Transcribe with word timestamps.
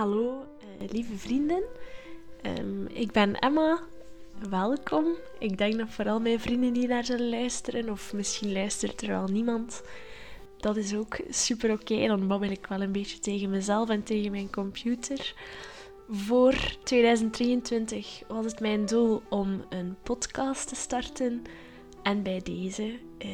Hallo, 0.00 0.46
uh, 0.80 0.90
lieve 0.90 1.16
vrienden. 1.16 1.62
Um, 2.58 2.86
ik 2.86 3.12
ben 3.12 3.38
Emma. 3.38 3.80
Welkom. 4.50 5.04
Ik 5.38 5.58
denk 5.58 5.78
dat 5.78 5.90
vooral 5.90 6.20
mijn 6.20 6.40
vrienden 6.40 6.72
die 6.72 6.88
naar 6.88 7.04
zullen 7.04 7.28
luisteren, 7.28 7.90
of 7.90 8.12
misschien 8.12 8.52
luistert 8.52 9.02
er 9.02 9.08
wel 9.08 9.26
niemand. 9.26 9.82
Dat 10.56 10.76
is 10.76 10.94
ook 10.94 11.20
super 11.28 11.72
oké. 11.72 12.06
Dan 12.06 12.26
babbel 12.26 12.50
ik 12.50 12.66
wel 12.66 12.80
een 12.80 12.92
beetje 12.92 13.18
tegen 13.18 13.50
mezelf 13.50 13.88
en 13.88 14.02
tegen 14.02 14.30
mijn 14.30 14.50
computer. 14.50 15.34
Voor 16.10 16.54
2023 16.84 18.22
was 18.28 18.44
het 18.44 18.60
mijn 18.60 18.86
doel 18.86 19.22
om 19.28 19.64
een 19.68 19.96
podcast 20.02 20.68
te 20.68 20.74
starten. 20.74 21.42
En 22.02 22.22
bij 22.22 22.40
deze 22.44 22.98
uh, 23.18 23.30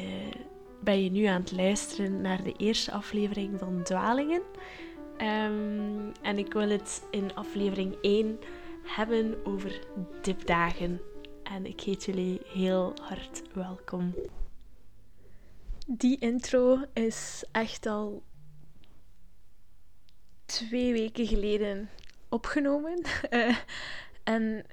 ben 0.80 1.04
je 1.04 1.10
nu 1.10 1.24
aan 1.24 1.40
het 1.40 1.52
luisteren 1.52 2.20
naar 2.20 2.42
de 2.42 2.54
eerste 2.56 2.92
aflevering 2.92 3.58
van 3.58 3.82
Dwalingen. 3.82 4.42
Um, 5.20 6.12
en 6.22 6.38
ik 6.38 6.52
wil 6.52 6.68
het 6.68 7.02
in 7.10 7.34
aflevering 7.34 7.96
1 8.00 8.38
hebben 8.82 9.46
over 9.46 9.86
dipdagen. 10.22 11.00
En 11.42 11.66
ik 11.66 11.80
heet 11.80 12.04
jullie 12.04 12.40
heel 12.44 12.94
hard 13.02 13.42
welkom. 13.54 14.14
Die 15.86 16.18
intro 16.18 16.82
is 16.92 17.44
echt 17.52 17.86
al 17.86 18.22
twee 20.44 20.92
weken 20.92 21.26
geleden 21.26 21.90
opgenomen. 22.28 23.04
Uh, 23.30 23.56
en 24.24 24.66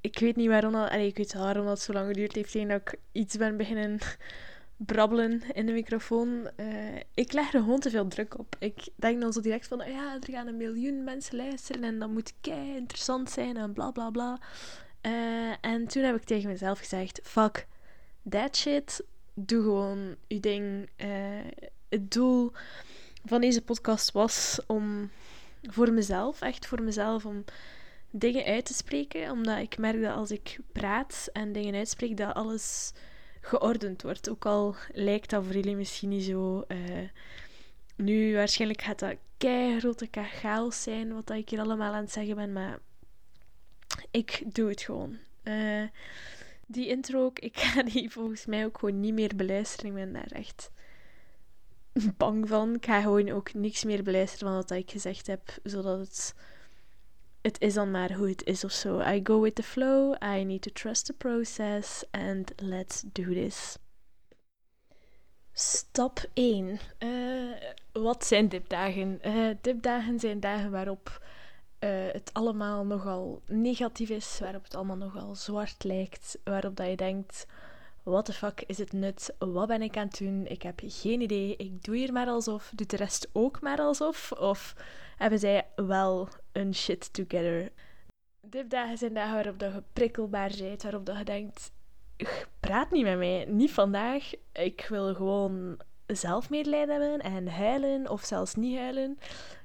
ik, 0.00 0.18
weet 0.18 0.36
niet 0.36 0.48
waarom 0.48 0.72
dat, 0.72 0.92
ik 0.92 1.16
weet 1.16 1.34
waarom 1.34 1.66
dat 1.66 1.80
zo 1.80 1.92
lang 1.92 2.06
geduurd 2.06 2.34
heeft 2.34 2.52
tegen 2.52 2.68
dat 2.68 2.80
ik 2.80 2.98
iets 3.12 3.36
ben 3.36 3.56
beginnen 3.56 3.98
brabbelen 4.76 5.42
in 5.52 5.66
de 5.66 5.72
microfoon. 5.72 6.50
Uh, 6.56 6.96
ik 7.14 7.32
leg 7.32 7.54
er 7.54 7.60
gewoon 7.60 7.80
te 7.80 7.90
veel 7.90 8.08
druk 8.08 8.38
op. 8.38 8.56
Ik 8.58 8.88
denk 8.96 9.20
dan 9.20 9.32
zo 9.32 9.40
direct 9.40 9.66
van, 9.66 9.82
ja, 9.90 10.14
er 10.14 10.32
gaan 10.32 10.46
een 10.46 10.56
miljoen 10.56 11.04
mensen 11.04 11.36
luisteren 11.36 11.84
en 11.84 11.98
dat 11.98 12.08
moet 12.08 12.32
kei 12.40 12.76
interessant 12.76 13.30
zijn 13.30 13.56
en 13.56 13.72
bla 13.72 13.90
bla 13.90 14.10
bla. 14.10 14.38
Uh, 15.02 15.54
en 15.60 15.86
toen 15.86 16.02
heb 16.02 16.16
ik 16.16 16.24
tegen 16.24 16.48
mezelf 16.48 16.78
gezegd, 16.78 17.20
fuck 17.22 17.66
that 18.28 18.56
shit. 18.56 19.04
Doe 19.34 19.62
gewoon 19.62 20.16
je 20.26 20.40
ding. 20.40 20.88
Uh, 20.96 21.08
het 21.88 22.10
doel 22.10 22.52
van 23.24 23.40
deze 23.40 23.62
podcast 23.62 24.12
was 24.12 24.60
om 24.66 25.10
voor 25.62 25.92
mezelf, 25.92 26.40
echt 26.40 26.66
voor 26.66 26.82
mezelf, 26.82 27.24
om 27.26 27.44
dingen 28.10 28.44
uit 28.44 28.64
te 28.64 28.74
spreken. 28.74 29.30
Omdat 29.30 29.58
ik 29.58 29.78
merk 29.78 30.02
dat 30.02 30.16
als 30.16 30.30
ik 30.30 30.58
praat 30.72 31.28
en 31.32 31.52
dingen 31.52 31.74
uitspreek, 31.74 32.16
dat 32.16 32.34
alles 32.34 32.92
geordend 33.46 34.02
wordt. 34.02 34.30
Ook 34.30 34.46
al 34.46 34.74
lijkt 34.92 35.30
dat 35.30 35.44
voor 35.44 35.54
jullie 35.54 35.76
misschien 35.76 36.08
niet 36.08 36.24
zo. 36.24 36.64
Uh, 36.68 37.08
nu, 37.96 38.34
waarschijnlijk 38.34 38.82
gaat 38.82 38.98
dat 38.98 39.16
grote 39.78 40.08
chaos 40.12 40.82
zijn, 40.82 41.14
wat 41.14 41.30
ik 41.30 41.48
hier 41.48 41.60
allemaal 41.60 41.92
aan 41.92 42.02
het 42.02 42.12
zeggen 42.12 42.36
ben, 42.36 42.52
maar 42.52 42.78
ik 44.10 44.42
doe 44.54 44.68
het 44.68 44.80
gewoon. 44.80 45.16
Uh, 45.44 45.82
die 46.66 46.88
intro 46.88 47.24
ook, 47.24 47.38
ik 47.38 47.58
ga 47.58 47.82
die 47.82 48.10
volgens 48.10 48.46
mij 48.46 48.64
ook 48.64 48.78
gewoon 48.78 49.00
niet 49.00 49.14
meer 49.14 49.36
beluisteren. 49.36 49.90
Ik 49.90 49.96
ben 49.96 50.12
daar 50.12 50.30
echt 50.30 50.70
bang 52.16 52.48
van. 52.48 52.74
Ik 52.74 52.84
ga 52.84 53.00
gewoon 53.00 53.30
ook 53.30 53.54
niks 53.54 53.84
meer 53.84 54.02
beluisteren 54.02 54.48
van 54.48 54.56
wat 54.56 54.70
ik 54.70 54.90
gezegd 54.90 55.26
heb, 55.26 55.58
zodat 55.62 55.98
het 55.98 56.34
het 57.46 57.60
is 57.60 57.74
dan 57.74 57.90
maar 57.90 58.12
hoe 58.12 58.28
het 58.28 58.44
is 58.44 58.64
of 58.64 58.72
zo. 58.72 59.00
I 59.00 59.20
go 59.22 59.40
with 59.40 59.54
the 59.54 59.62
flow, 59.62 60.14
I 60.22 60.44
need 60.44 60.62
to 60.62 60.70
trust 60.72 61.06
the 61.06 61.12
process, 61.12 62.04
and 62.10 62.52
let's 62.56 63.02
do 63.12 63.24
this. 63.32 63.78
Stap 65.52 66.24
1. 66.34 66.66
Uh, 66.98 67.52
eh, 67.52 67.74
wat 67.92 68.26
zijn 68.26 68.48
dipdagen? 68.48 69.18
Uh, 69.26 69.54
dipdagen 69.60 70.20
zijn 70.20 70.40
dagen 70.40 70.70
waarop 70.70 71.26
uh, 71.80 71.90
het 72.12 72.30
allemaal 72.32 72.84
nogal 72.84 73.42
negatief 73.46 74.08
is, 74.08 74.38
waarop 74.40 74.62
het 74.62 74.74
allemaal 74.74 74.96
nogal 74.96 75.34
zwart 75.34 75.84
lijkt, 75.84 76.38
waarop 76.44 76.76
dat 76.76 76.88
je 76.88 76.96
denkt: 76.96 77.46
what 78.02 78.24
the 78.24 78.32
fuck 78.32 78.64
is 78.66 78.78
het 78.78 78.92
nut? 78.92 79.34
Wat 79.38 79.66
ben 79.66 79.82
ik 79.82 79.96
aan 79.96 80.06
het 80.06 80.18
doen? 80.18 80.46
Ik 80.46 80.62
heb 80.62 80.80
geen 80.84 81.20
idee. 81.20 81.56
Ik 81.56 81.84
doe 81.84 81.96
hier 81.96 82.12
maar 82.12 82.26
alsof. 82.26 82.72
Doet 82.74 82.90
de 82.90 82.96
rest 82.96 83.28
ook 83.32 83.60
maar 83.60 83.78
alsof? 83.78 84.32
Of 84.32 84.74
hebben 85.16 85.38
zij 85.38 85.66
wel 85.76 86.28
een 86.56 86.74
shit 86.74 87.12
together? 87.12 87.72
Dipdagen 88.40 88.98
zijn 88.98 89.14
dagen 89.14 89.34
waarop 89.34 89.60
je 89.60 89.82
prikkelbaar 89.92 90.52
bent, 90.58 90.82
waarop 90.82 91.08
je 91.08 91.24
denkt: 91.24 91.72
praat 92.60 92.90
niet 92.90 93.04
met 93.04 93.18
mij, 93.18 93.44
niet 93.44 93.72
vandaag. 93.72 94.32
Ik 94.52 94.86
wil 94.88 95.14
gewoon 95.14 95.80
zelfmedelijden 96.06 97.00
hebben 97.00 97.20
en 97.20 97.48
huilen 97.48 98.10
of 98.10 98.24
zelfs 98.24 98.54
niet 98.54 98.78
huilen. 98.78 99.18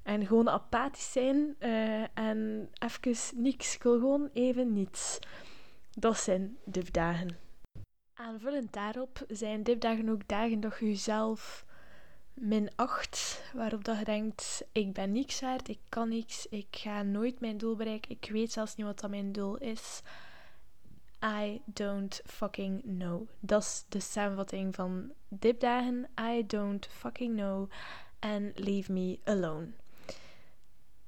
En 0.03 0.25
gewoon 0.25 0.50
apathisch 0.50 1.12
zijn 1.12 1.56
uh, 1.59 2.18
en 2.18 2.69
even 2.79 3.41
niks. 3.41 3.75
Ik 3.75 3.84
wil 3.84 4.00
gewoon 4.00 4.29
even 4.34 4.73
niets. 4.73 5.19
Dat 5.91 6.18
zijn 6.18 6.58
dipdagen. 6.66 7.38
Aanvullend 8.13 8.73
daarop 8.73 9.25
zijn 9.28 9.63
dipdagen 9.63 10.09
ook 10.09 10.28
dagen 10.28 10.59
dat 10.59 10.78
je 10.79 10.85
jezelf 10.85 11.66
min 12.33 12.69
8, 12.75 13.43
waarop 13.53 13.83
dat 13.83 13.97
je 13.97 14.05
denkt, 14.05 14.63
ik 14.71 14.93
ben 14.93 15.11
niks 15.11 15.41
waard, 15.41 15.67
ik 15.67 15.79
kan 15.89 16.09
niks, 16.09 16.47
ik 16.47 16.67
ga 16.71 17.03
nooit 17.03 17.39
mijn 17.39 17.57
doel 17.57 17.75
bereiken, 17.75 18.11
ik 18.11 18.29
weet 18.31 18.51
zelfs 18.51 18.75
niet 18.75 18.85
wat 18.85 18.99
dat 18.99 19.09
mijn 19.09 19.31
doel 19.31 19.57
is. 19.57 20.01
I 21.23 21.61
don't 21.65 22.21
fucking 22.25 22.81
know. 22.81 23.27
Dat 23.39 23.61
is 23.61 23.85
de 23.89 23.99
samenvatting 23.99 24.75
van 24.75 25.11
dipdagen. 25.27 26.09
I 26.19 26.45
don't 26.47 26.87
fucking 26.87 27.35
know. 27.35 27.69
And 28.19 28.59
leave 28.59 28.91
me 28.91 29.19
alone. 29.23 29.67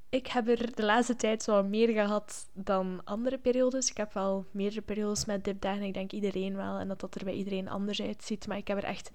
Ik 0.09 0.27
heb 0.27 0.47
er 0.47 0.75
de 0.75 0.83
laatste 0.83 1.15
tijd 1.15 1.43
zo 1.43 1.63
meer 1.63 1.89
gehad 1.89 2.49
dan 2.53 3.01
andere 3.03 3.37
periodes. 3.37 3.89
Ik 3.89 3.97
heb 3.97 4.13
wel 4.13 4.45
meerdere 4.51 4.81
periodes 4.81 5.25
met 5.25 5.43
dipdagen. 5.43 5.83
Ik 5.83 5.93
denk 5.93 6.11
iedereen 6.11 6.55
wel. 6.55 6.77
En 6.77 6.87
dat 6.87 6.99
dat 6.99 7.15
er 7.15 7.23
bij 7.23 7.33
iedereen 7.33 7.69
anders 7.69 8.01
uitziet. 8.01 8.47
Maar 8.47 8.57
ik 8.57 8.67
heb 8.67 8.77
er 8.77 8.83
echt 8.83 9.11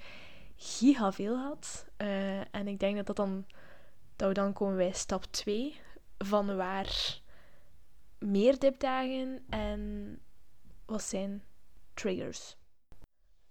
giga 0.58 1.12
veel 1.12 1.34
gehad. 1.34 1.86
Uh, 1.98 2.54
en 2.54 2.69
ik 2.69 2.78
denk 2.78 2.96
dat 2.96 3.06
dat 3.06 3.16
dan... 3.16 3.46
Dat 4.16 4.28
we 4.28 4.34
dan 4.34 4.52
komen 4.52 4.76
bij 4.76 4.92
stap 4.92 5.24
2. 5.24 5.80
Van 6.19 6.56
waar 6.56 7.20
meer 8.19 8.58
dipdagen 8.58 9.44
en 9.48 10.20
wat 10.86 11.02
zijn 11.02 11.42
triggers. 11.94 12.56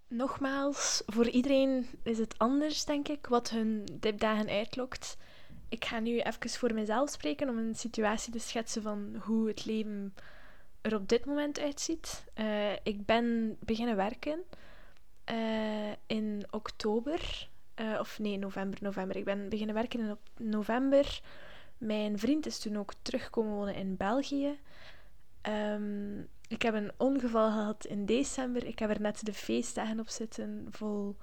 Nogmaals, 0.08 1.02
voor 1.06 1.28
iedereen 1.28 1.86
is 2.02 2.18
het 2.18 2.38
anders, 2.38 2.84
denk 2.84 3.08
ik, 3.08 3.26
wat 3.26 3.50
hun 3.50 3.84
dipdagen 4.00 4.48
uitlokt 4.48 5.16
ik 5.68 5.84
ga 5.84 6.00
nu 6.00 6.20
even 6.20 6.50
voor 6.50 6.74
mezelf 6.74 7.10
spreken 7.10 7.48
om 7.48 7.58
een 7.58 7.74
situatie 7.74 8.32
te 8.32 8.38
schetsen 8.38 8.82
van 8.82 9.22
hoe 9.24 9.48
het 9.48 9.64
leven 9.64 10.14
er 10.80 10.94
op 10.94 11.08
dit 11.08 11.24
moment 11.24 11.60
uitziet. 11.60 12.24
Uh, 12.34 12.72
ik 12.72 13.06
ben 13.06 13.56
beginnen 13.60 13.96
werken 13.96 14.40
uh, 15.30 15.92
in 16.06 16.37
oktober. 16.58 17.48
Uh, 17.80 17.96
of 18.00 18.18
nee, 18.18 18.38
november, 18.38 18.78
november. 18.82 19.16
Ik 19.16 19.24
ben 19.24 19.48
beginnen 19.48 19.74
werken 19.74 20.00
in 20.00 20.16
november. 20.50 21.20
Mijn 21.78 22.18
vriend 22.18 22.46
is 22.46 22.58
toen 22.58 22.76
ook 22.76 22.92
teruggekomen 23.02 23.54
wonen 23.54 23.74
in 23.74 23.96
België. 23.96 24.58
Um, 25.48 26.28
ik 26.48 26.62
heb 26.62 26.74
een 26.74 26.92
ongeval 26.96 27.50
gehad 27.50 27.84
in 27.84 28.06
december. 28.06 28.66
Ik 28.66 28.78
heb 28.78 28.90
er 28.90 29.00
net 29.00 29.24
de 29.24 29.32
feestdagen 29.32 30.00
op 30.00 30.08
zitten, 30.08 30.66
vol 30.70 31.16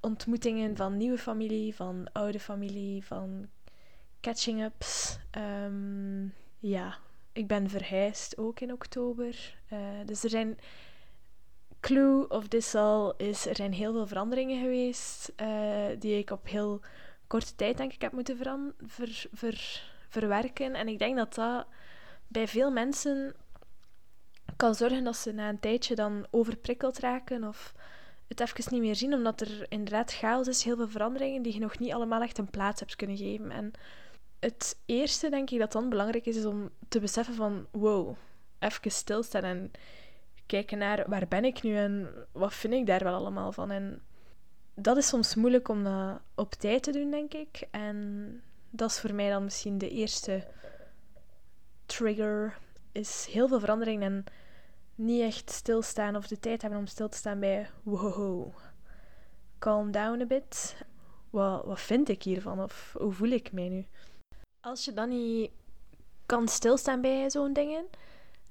ontmoetingen 0.00 0.76
van 0.76 0.96
nieuwe 0.96 1.18
familie, 1.18 1.74
van 1.74 2.08
oude 2.12 2.40
familie, 2.40 3.04
van 3.04 3.48
catching-ups. 4.20 5.18
Ehm, 5.30 6.26
ja, 6.58 6.98
ik 7.32 7.46
ben 7.46 7.68
verhuisd 7.68 8.38
ook 8.38 8.60
in 8.60 8.72
oktober. 8.72 9.56
Uh, 9.72 9.78
dus 10.06 10.24
er 10.24 10.30
zijn. 10.30 10.58
Clue 11.80 12.28
of 12.28 12.48
this 12.48 12.74
all 12.74 13.12
is, 13.16 13.46
er 13.46 13.56
zijn 13.56 13.72
heel 13.72 13.92
veel 13.92 14.06
veranderingen 14.06 14.60
geweest 14.60 15.32
uh, 15.36 15.86
die 15.98 16.18
ik 16.18 16.30
op 16.30 16.46
heel 16.46 16.80
korte 17.26 17.54
tijd 17.54 17.76
denk 17.76 17.92
ik 17.92 18.00
heb 18.00 18.12
moeten 18.12 18.36
ver, 18.86 19.26
ver, 19.32 19.82
verwerken. 20.08 20.74
En 20.74 20.88
ik 20.88 20.98
denk 20.98 21.16
dat 21.16 21.34
dat 21.34 21.66
bij 22.26 22.48
veel 22.48 22.70
mensen 22.70 23.34
kan 24.56 24.74
zorgen 24.74 25.04
dat 25.04 25.16
ze 25.16 25.32
na 25.32 25.48
een 25.48 25.60
tijdje 25.60 25.94
dan 25.94 26.26
overprikkeld 26.30 26.98
raken 26.98 27.44
of 27.44 27.74
het 28.28 28.40
even 28.40 28.72
niet 28.72 28.80
meer 28.80 28.96
zien, 28.96 29.14
omdat 29.14 29.40
er 29.40 29.66
inderdaad 29.68 30.12
chaos 30.12 30.46
is, 30.46 30.62
heel 30.62 30.76
veel 30.76 30.88
veranderingen 30.88 31.42
die 31.42 31.52
je 31.52 31.60
nog 31.60 31.78
niet 31.78 31.92
allemaal 31.92 32.22
echt 32.22 32.38
een 32.38 32.50
plaats 32.50 32.80
hebt 32.80 32.96
kunnen 32.96 33.16
geven. 33.16 33.50
En 33.50 33.72
het 34.40 34.80
eerste 34.86 35.28
denk 35.30 35.50
ik 35.50 35.58
dat 35.58 35.72
dan 35.72 35.88
belangrijk 35.88 36.26
is, 36.26 36.36
is 36.36 36.44
om 36.44 36.70
te 36.88 37.00
beseffen 37.00 37.34
van 37.34 37.66
wow, 37.70 38.16
even 38.58 38.90
stilstaan 38.90 39.42
en 39.42 39.70
kijken 40.48 40.78
naar 40.78 41.08
waar 41.08 41.28
ben 41.28 41.44
ik 41.44 41.62
nu 41.62 41.76
en 41.76 42.08
wat 42.32 42.54
vind 42.54 42.74
ik 42.74 42.86
daar 42.86 43.04
wel 43.04 43.14
allemaal 43.14 43.52
van. 43.52 43.70
En 43.70 44.02
dat 44.74 44.96
is 44.96 45.08
soms 45.08 45.34
moeilijk 45.34 45.68
om 45.68 45.84
dat 45.84 46.20
op 46.34 46.54
tijd 46.54 46.82
te 46.82 46.92
doen, 46.92 47.10
denk 47.10 47.34
ik. 47.34 47.68
En 47.70 48.42
dat 48.70 48.90
is 48.90 49.00
voor 49.00 49.14
mij 49.14 49.30
dan 49.30 49.44
misschien 49.44 49.78
de 49.78 49.90
eerste 49.90 50.46
trigger. 51.86 52.58
Is 52.92 53.26
heel 53.30 53.48
veel 53.48 53.60
verandering 53.60 54.02
en 54.02 54.24
niet 54.94 55.22
echt 55.22 55.50
stilstaan 55.50 56.16
of 56.16 56.26
de 56.26 56.38
tijd 56.38 56.62
hebben 56.62 56.80
om 56.80 56.86
stil 56.86 57.08
te 57.08 57.16
staan 57.16 57.40
bij 57.40 57.70
wow, 57.82 58.54
calm 59.58 59.90
down 59.90 60.20
a 60.20 60.26
bit. 60.26 60.76
Wat, 61.30 61.64
wat 61.64 61.80
vind 61.80 62.08
ik 62.08 62.22
hiervan 62.22 62.62
of 62.62 62.94
hoe 62.98 63.12
voel 63.12 63.30
ik 63.30 63.52
mij 63.52 63.68
nu? 63.68 63.86
Als 64.60 64.84
je 64.84 64.92
dan 64.92 65.08
niet 65.08 65.50
kan 66.26 66.48
stilstaan 66.48 67.00
bij 67.00 67.30
zo'n 67.30 67.52
dingen, 67.52 67.86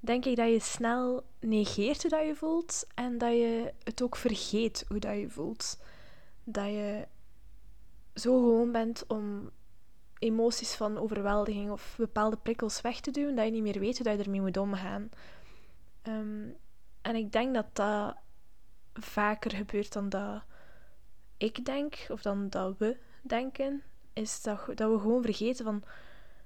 denk 0.00 0.24
ik 0.24 0.36
dat 0.36 0.48
je 0.48 0.60
snel 0.60 1.24
negeert 1.40 2.02
hoe 2.02 2.10
dat 2.10 2.26
je 2.26 2.34
voelt 2.34 2.86
en 2.94 3.18
dat 3.18 3.32
je 3.32 3.72
het 3.84 4.02
ook 4.02 4.16
vergeet 4.16 4.84
hoe 4.88 4.98
dat 4.98 5.16
je 5.16 5.30
voelt. 5.30 5.78
Dat 6.44 6.66
je 6.66 7.06
zo 8.14 8.38
gewoon 8.38 8.72
bent 8.72 9.04
om 9.06 9.50
emoties 10.18 10.74
van 10.74 10.98
overweldiging 10.98 11.70
of 11.70 11.94
bepaalde 11.98 12.36
prikkels 12.36 12.80
weg 12.80 13.00
te 13.00 13.10
duwen, 13.10 13.34
dat 13.36 13.44
je 13.44 13.50
niet 13.50 13.62
meer 13.62 13.78
weet 13.78 13.98
hoe 13.98 14.10
je 14.10 14.22
ermee 14.22 14.40
moet 14.40 14.56
omgaan. 14.56 15.10
Um, 16.02 16.56
en 17.02 17.16
ik 17.16 17.32
denk 17.32 17.54
dat 17.54 17.66
dat 17.72 18.16
vaker 18.94 19.50
gebeurt 19.50 19.92
dan 19.92 20.08
dat 20.08 20.42
ik 21.36 21.64
denk, 21.64 22.06
of 22.08 22.22
dan 22.22 22.48
dat 22.48 22.78
we 22.78 22.96
denken, 23.22 23.82
is 24.12 24.42
dat, 24.42 24.66
dat 24.74 24.90
we 24.90 24.98
gewoon 24.98 25.22
vergeten 25.22 25.64
van 25.64 25.82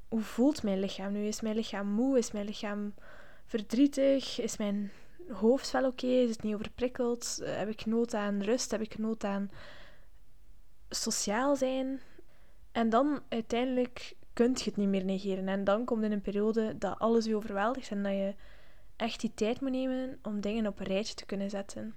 hoe 0.09 0.21
voelt 0.21 0.63
mijn 0.63 0.81
lichaam 0.81 1.13
nu? 1.13 1.27
Is 1.27 1.41
mijn 1.41 1.55
lichaam 1.55 1.87
moe? 1.87 2.19
Is 2.19 2.33
mijn 2.33 2.47
lichaam 2.47 2.95
verdrietig? 3.53 4.41
Is 4.41 4.57
mijn 4.57 4.91
hoofd 5.29 5.71
wel 5.71 5.87
oké? 5.87 6.07
Is 6.07 6.31
het 6.31 6.43
niet 6.43 6.55
overprikkeld? 6.55 7.41
Heb 7.45 7.69
ik 7.69 7.87
nood 7.87 8.15
aan 8.15 8.43
rust? 8.43 8.71
Heb 8.71 8.81
ik 8.81 8.99
nood 8.99 9.25
aan 9.25 9.51
sociaal 10.89 11.57
zijn? 11.57 12.01
En 12.73 12.91
dan 12.91 13.23
uiteindelijk 13.29 14.15
kun 14.33 14.51
je 14.55 14.65
het 14.65 14.77
niet 14.77 14.89
meer 14.89 15.05
negeren. 15.05 15.49
En 15.49 15.65
dan 15.65 15.85
komt 15.85 16.03
in 16.03 16.13
een 16.13 16.21
periode 16.21 16.79
dat 16.79 16.99
alles 16.99 17.25
je 17.25 17.37
overweldigt 17.37 17.91
en 17.91 18.03
dat 18.03 18.13
je 18.13 18.35
echt 18.97 19.21
die 19.21 19.35
tijd 19.35 19.61
moet 19.61 19.71
nemen 19.71 20.19
om 20.23 20.41
dingen 20.41 20.67
op 20.67 20.81
een 20.81 20.87
rijtje 20.87 21.15
te 21.15 21.27
kunnen 21.27 21.51
zetten. 21.51 21.95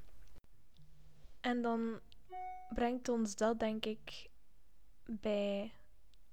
En 1.42 1.62
dan 1.62 2.00
brengt 2.74 3.10
ons 3.10 3.36
dat, 3.36 3.60
denk 3.60 3.86
ik, 3.86 4.30
bij 5.06 5.72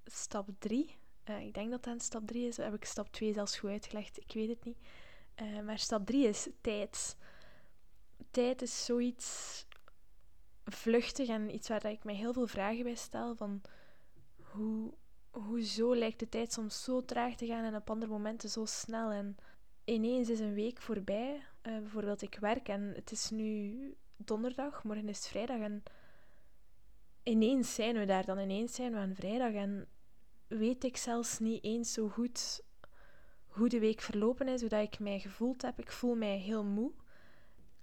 stap 0.05 0.49
3. 0.59 0.95
Uh, 1.29 1.35
eh, 1.35 1.45
ik 1.45 1.53
denk 1.53 1.71
dat 1.71 1.83
dat 1.83 2.01
stap 2.01 2.27
3 2.27 2.47
is. 2.47 2.57
Heb 2.57 2.73
ik 2.73 2.85
stap 2.85 3.11
2 3.11 3.33
zelfs 3.33 3.57
goed 3.57 3.69
uitgelegd? 3.69 4.17
Ik 4.17 4.31
weet 4.33 4.49
het 4.49 4.63
niet. 4.63 4.77
Uh, 5.41 5.59
maar 5.59 5.79
stap 5.79 6.05
3 6.05 6.27
is 6.27 6.47
tijd. 6.61 7.17
Tijd 8.31 8.61
is 8.61 8.85
zoiets 8.85 9.65
vluchtig 10.65 11.27
en 11.27 11.53
iets 11.53 11.67
waar 11.67 11.85
ik 11.85 12.03
mij 12.03 12.15
heel 12.15 12.33
veel 12.33 12.47
vragen 12.47 12.83
bij 12.83 12.95
stel. 12.95 13.35
Van 13.35 13.61
hoe, 14.37 14.93
hoezo 15.31 15.95
lijkt 15.95 16.19
de 16.19 16.29
tijd 16.29 16.53
soms 16.53 16.83
zo 16.83 17.05
traag 17.05 17.35
te 17.35 17.45
gaan 17.45 17.63
en 17.63 17.75
op 17.75 17.89
andere 17.89 18.11
momenten 18.11 18.49
zo 18.49 18.65
snel? 18.65 19.11
En 19.11 19.35
ineens 19.83 20.29
is 20.29 20.39
een 20.39 20.53
week 20.53 20.81
voorbij. 20.81 21.35
Uh, 21.35 21.77
bijvoorbeeld, 21.77 22.21
ik 22.21 22.37
werk 22.39 22.67
en 22.67 22.81
het 22.95 23.11
is 23.11 23.29
nu 23.29 23.95
donderdag, 24.17 24.83
morgen 24.83 25.09
is 25.09 25.17
het 25.17 25.27
vrijdag. 25.27 25.59
En 25.59 25.83
ineens 27.23 27.75
zijn 27.75 27.97
we 27.97 28.05
daar 28.05 28.25
dan, 28.25 28.39
ineens 28.39 28.75
zijn 28.75 28.91
we 28.91 28.97
aan 28.97 29.15
vrijdag. 29.15 29.53
En 29.53 29.87
weet 30.47 30.83
ik 30.83 30.97
zelfs 30.97 31.39
niet 31.39 31.63
eens 31.63 31.93
zo 31.93 32.09
goed 32.09 32.63
hoe 33.53 33.69
de 33.69 33.79
week 33.79 34.01
verlopen 34.01 34.47
is, 34.47 34.59
hoe 34.59 34.69
dat 34.69 34.81
ik 34.81 34.99
mij 34.99 35.19
gevoeld 35.19 35.61
heb. 35.61 35.79
Ik 35.79 35.91
voel 35.91 36.15
mij 36.15 36.37
heel 36.37 36.63
moe. 36.63 36.91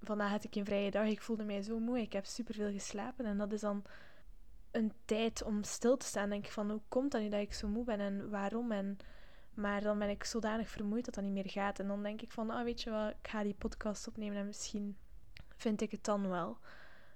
Vandaag 0.02 0.30
had 0.30 0.44
ik 0.44 0.54
een 0.54 0.64
vrije 0.64 0.90
dag, 0.90 1.06
ik 1.06 1.22
voelde 1.22 1.44
mij 1.44 1.62
zo 1.62 1.78
moe. 1.78 2.00
Ik 2.00 2.12
heb 2.12 2.26
superveel 2.26 2.70
geslapen 2.70 3.24
en 3.24 3.38
dat 3.38 3.52
is 3.52 3.60
dan 3.60 3.84
een 4.70 4.92
tijd 5.04 5.42
om 5.42 5.62
stil 5.62 5.96
te 5.96 6.06
staan. 6.06 6.30
Denk 6.30 6.44
ik 6.44 6.52
van, 6.52 6.70
hoe 6.70 6.80
komt 6.88 7.12
dat 7.12 7.20
nu 7.20 7.28
dat 7.28 7.40
ik 7.40 7.52
zo 7.52 7.68
moe 7.68 7.84
ben 7.84 8.00
en 8.00 8.30
waarom? 8.30 8.72
En 8.72 8.98
maar 9.54 9.80
dan 9.80 9.98
ben 9.98 10.08
ik 10.08 10.24
zodanig 10.24 10.68
vermoeid 10.68 11.04
dat 11.04 11.14
dat 11.14 11.24
niet 11.24 11.32
meer 11.32 11.50
gaat. 11.50 11.78
En 11.78 11.88
dan 11.88 12.02
denk 12.02 12.22
ik 12.22 12.30
van, 12.30 12.50
ah, 12.50 12.64
weet 12.64 12.82
je 12.82 12.90
wat, 12.90 13.10
ik 13.10 13.28
ga 13.28 13.42
die 13.42 13.54
podcast 13.54 14.08
opnemen 14.08 14.36
en 14.36 14.46
misschien 14.46 14.96
vind 15.56 15.80
ik 15.80 15.90
het 15.90 16.04
dan 16.04 16.28
wel. 16.28 16.58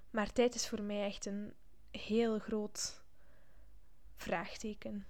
Maar 0.09 0.31
tijd 0.31 0.55
is 0.55 0.67
voor 0.67 0.81
mij 0.81 1.05
echt 1.05 1.25
een 1.25 1.53
heel 1.91 2.39
groot 2.39 3.03
vraagteken. 4.15 5.05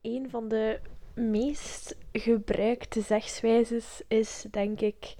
Een 0.00 0.30
van 0.30 0.48
de 0.48 0.80
meest 1.18 1.96
gebruikte 2.12 3.00
zegswijzes 3.00 4.02
is, 4.08 4.44
denk 4.50 4.80
ik, 4.80 5.14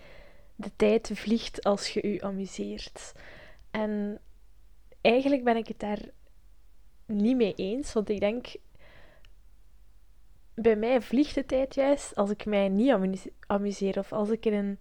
de 0.56 0.70
tijd 0.76 1.10
vliegt 1.14 1.64
als 1.64 1.88
je 1.88 2.08
je 2.08 2.22
amuseert. 2.22 3.12
En 3.70 4.20
eigenlijk 5.00 5.44
ben 5.44 5.56
ik 5.56 5.68
het 5.68 5.78
daar 5.78 6.10
niet 7.06 7.36
mee 7.36 7.54
eens, 7.54 7.92
want 7.92 8.08
ik 8.08 8.20
denk 8.20 8.46
bij 10.54 10.76
mij 10.76 11.00
vliegt 11.00 11.34
de 11.34 11.46
tijd 11.46 11.74
juist 11.74 12.14
als 12.14 12.30
ik 12.30 12.44
mij 12.44 12.68
niet 12.68 13.30
amuseer 13.46 13.98
of 13.98 14.12
als 14.12 14.30
ik 14.30 14.46
in 14.46 14.52
een 14.52 14.78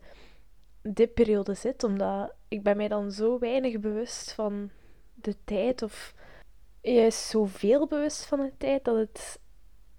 dipperiode 0.94 1.54
zit, 1.54 1.84
omdat 1.84 2.34
ik 2.48 2.64
ben 2.64 2.78
mij 2.78 2.88
dan 2.88 3.12
zo 3.12 3.40
weinig 3.40 3.80
bewust 3.80 4.31
van 4.31 4.69
de 5.14 5.36
tijd 5.44 5.81
of 5.81 6.14
juist 6.81 7.19
zoveel 7.19 7.88
bewust 7.88 8.25
van 8.25 8.40
de 8.40 8.52
tijd 8.58 8.86
dat 8.86 8.98
het 8.98 9.40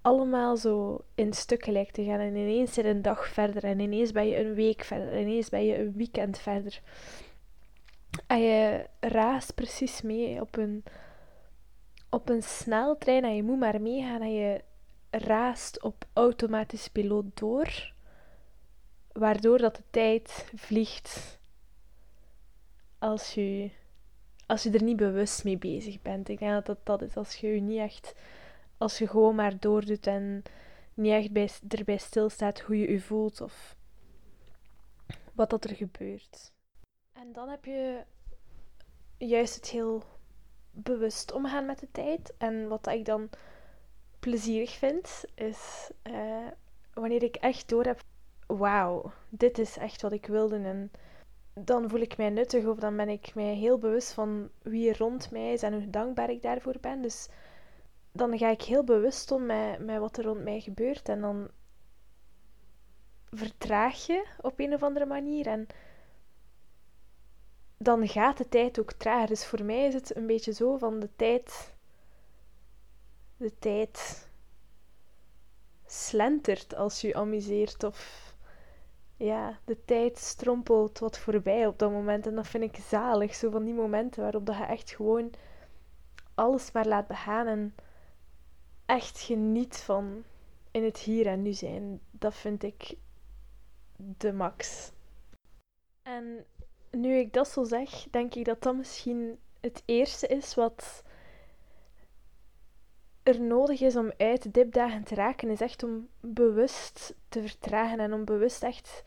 allemaal 0.08 0.56
zo 0.56 1.04
in 1.14 1.32
stukken 1.32 1.72
lijkt 1.72 1.94
te 1.94 2.04
gaan. 2.04 2.20
En 2.20 2.36
ineens 2.36 2.72
zit 2.72 2.84
een 2.84 3.02
dag 3.02 3.26
verder 3.26 3.64
en 3.64 3.80
ineens 3.80 4.12
ben 4.12 4.28
je 4.28 4.38
een 4.44 4.54
week 4.54 4.84
verder 4.84 5.12
en 5.12 5.20
ineens 5.20 5.48
ben 5.48 5.64
je 5.64 5.78
een 5.78 5.92
weekend 5.92 6.38
verder. 6.38 6.80
En 8.26 8.40
je 8.40 8.86
raast 9.00 9.54
precies 9.54 10.02
mee 10.02 10.40
op 10.40 10.56
een, 10.56 10.84
op 12.10 12.28
een 12.28 12.42
sneltrein 12.42 13.24
en 13.24 13.36
je 13.36 13.42
moet 13.42 13.58
maar 13.58 13.80
meegaan 13.80 14.20
en 14.20 14.32
je 14.32 14.60
raast 15.10 15.82
op 15.82 16.04
automatisch 16.12 16.88
piloot 16.88 17.24
door, 17.34 17.92
waardoor 19.12 19.58
dat 19.58 19.76
de 19.76 19.82
tijd 19.90 20.50
vliegt 20.54 21.38
als 22.98 23.34
je, 23.34 23.70
als 24.46 24.62
je 24.62 24.70
er 24.70 24.82
niet 24.82 24.96
bewust 24.96 25.44
mee 25.44 25.58
bezig 25.58 26.02
bent. 26.02 26.28
Ik 26.28 26.38
denk 26.38 26.52
dat 26.52 26.66
dat, 26.66 26.86
dat 26.86 27.02
is 27.08 27.16
als 27.16 27.34
je 27.34 27.46
je 27.46 27.60
niet 27.60 27.78
echt, 27.78 28.14
als 28.78 28.98
je 28.98 29.08
gewoon 29.08 29.34
maar 29.34 29.58
doordoet 29.58 30.06
en 30.06 30.42
niet 30.94 31.12
echt 31.12 31.32
bij, 31.32 31.50
erbij 31.68 31.96
stilstaat 31.96 32.60
hoe 32.60 32.78
je 32.78 32.90
je 32.90 33.00
voelt 33.00 33.40
of 33.40 33.76
wat 35.32 35.50
dat 35.50 35.64
er 35.64 35.76
gebeurt. 35.76 36.52
En 37.12 37.32
dan 37.32 37.48
heb 37.48 37.64
je 37.64 38.04
juist 39.18 39.54
het 39.54 39.68
heel 39.68 40.02
bewust 40.70 41.32
omgaan 41.32 41.66
met 41.66 41.78
de 41.78 41.88
tijd. 41.92 42.34
En 42.38 42.68
wat 42.68 42.86
ik 42.86 43.04
dan 43.04 43.28
plezierig 44.18 44.70
vind, 44.70 45.24
is 45.34 45.90
uh, 46.02 46.46
wanneer 46.94 47.22
ik 47.22 47.36
echt 47.36 47.68
door 47.68 47.84
heb, 47.84 48.00
wauw, 48.46 49.12
dit 49.28 49.58
is 49.58 49.76
echt 49.76 50.02
wat 50.02 50.12
ik 50.12 50.26
wilde. 50.26 50.56
En 50.56 50.90
dan 51.54 51.88
voel 51.88 52.00
ik 52.00 52.16
mij 52.16 52.30
nuttig 52.30 52.64
of 52.64 52.78
dan 52.78 52.96
ben 52.96 53.08
ik 53.08 53.34
mij 53.34 53.54
heel 53.54 53.78
bewust 53.78 54.12
van 54.12 54.50
wie 54.62 54.88
er 54.88 54.98
rond 54.98 55.30
mij 55.30 55.52
is 55.52 55.62
en 55.62 55.72
hoe 55.72 55.90
dankbaar 55.90 56.30
ik 56.30 56.42
daarvoor 56.42 56.76
ben. 56.80 57.02
Dus 57.02 57.28
dan 58.12 58.38
ga 58.38 58.48
ik 58.48 58.62
heel 58.62 58.84
bewust 58.84 59.30
om 59.30 59.46
met, 59.46 59.78
met 59.78 59.98
wat 59.98 60.16
er 60.16 60.24
rond 60.24 60.42
mij 60.42 60.60
gebeurt. 60.60 61.08
En 61.08 61.20
dan 61.20 61.48
vertraag 63.30 64.06
je 64.06 64.26
op 64.40 64.60
een 64.60 64.74
of 64.74 64.82
andere 64.82 65.06
manier. 65.06 65.46
En 65.46 65.66
dan 67.78 68.08
gaat 68.08 68.38
de 68.38 68.48
tijd 68.48 68.80
ook 68.80 68.92
trager. 68.92 69.26
Dus 69.26 69.46
voor 69.46 69.64
mij 69.64 69.86
is 69.86 69.94
het 69.94 70.16
een 70.16 70.26
beetje 70.26 70.52
zo 70.52 70.76
van 70.76 71.00
de 71.00 71.08
tijd 71.16 71.76
de 73.36 73.58
tijd 73.58 74.28
slentert 75.86 76.74
als 76.74 77.00
je 77.00 77.14
amuseert 77.14 77.84
of 77.84 78.28
ja, 79.16 79.58
de 79.64 79.84
tijd 79.84 80.18
strompelt 80.18 80.98
wat 80.98 81.18
voorbij 81.18 81.66
op 81.66 81.78
dat 81.78 81.90
moment. 81.90 82.26
En 82.26 82.34
dat 82.34 82.46
vind 82.46 82.64
ik 82.64 82.76
zalig. 82.76 83.34
Zo 83.34 83.50
van 83.50 83.64
die 83.64 83.74
momenten 83.74 84.22
waarop 84.22 84.46
dat 84.46 84.56
je 84.56 84.64
echt 84.64 84.90
gewoon 84.90 85.30
alles 86.34 86.72
maar 86.72 86.86
laat 86.86 87.06
begaan 87.06 87.46
en 87.46 87.74
echt 88.88 89.20
geniet 89.20 89.76
van 89.76 90.24
in 90.70 90.84
het 90.84 90.98
hier 90.98 91.26
en 91.26 91.42
nu 91.42 91.52
zijn. 91.52 92.00
Dat 92.10 92.34
vind 92.34 92.62
ik 92.62 92.94
de 93.96 94.32
max. 94.32 94.92
En 96.02 96.44
nu 96.90 97.16
ik 97.16 97.32
dat 97.32 97.48
zo 97.48 97.64
zeg, 97.64 98.06
denk 98.10 98.34
ik 98.34 98.44
dat 98.44 98.62
dat 98.62 98.76
misschien 98.76 99.38
het 99.60 99.82
eerste 99.84 100.26
is 100.26 100.54
wat 100.54 101.02
er 103.22 103.40
nodig 103.40 103.80
is 103.80 103.96
om 103.96 104.12
uit 104.16 104.54
dipdagen 104.54 105.04
te 105.04 105.14
raken, 105.14 105.50
is 105.50 105.60
echt 105.60 105.82
om 105.82 106.08
bewust 106.20 107.14
te 107.28 107.40
vertragen 107.40 108.00
en 108.00 108.12
om 108.12 108.24
bewust 108.24 108.62
echt 108.62 109.02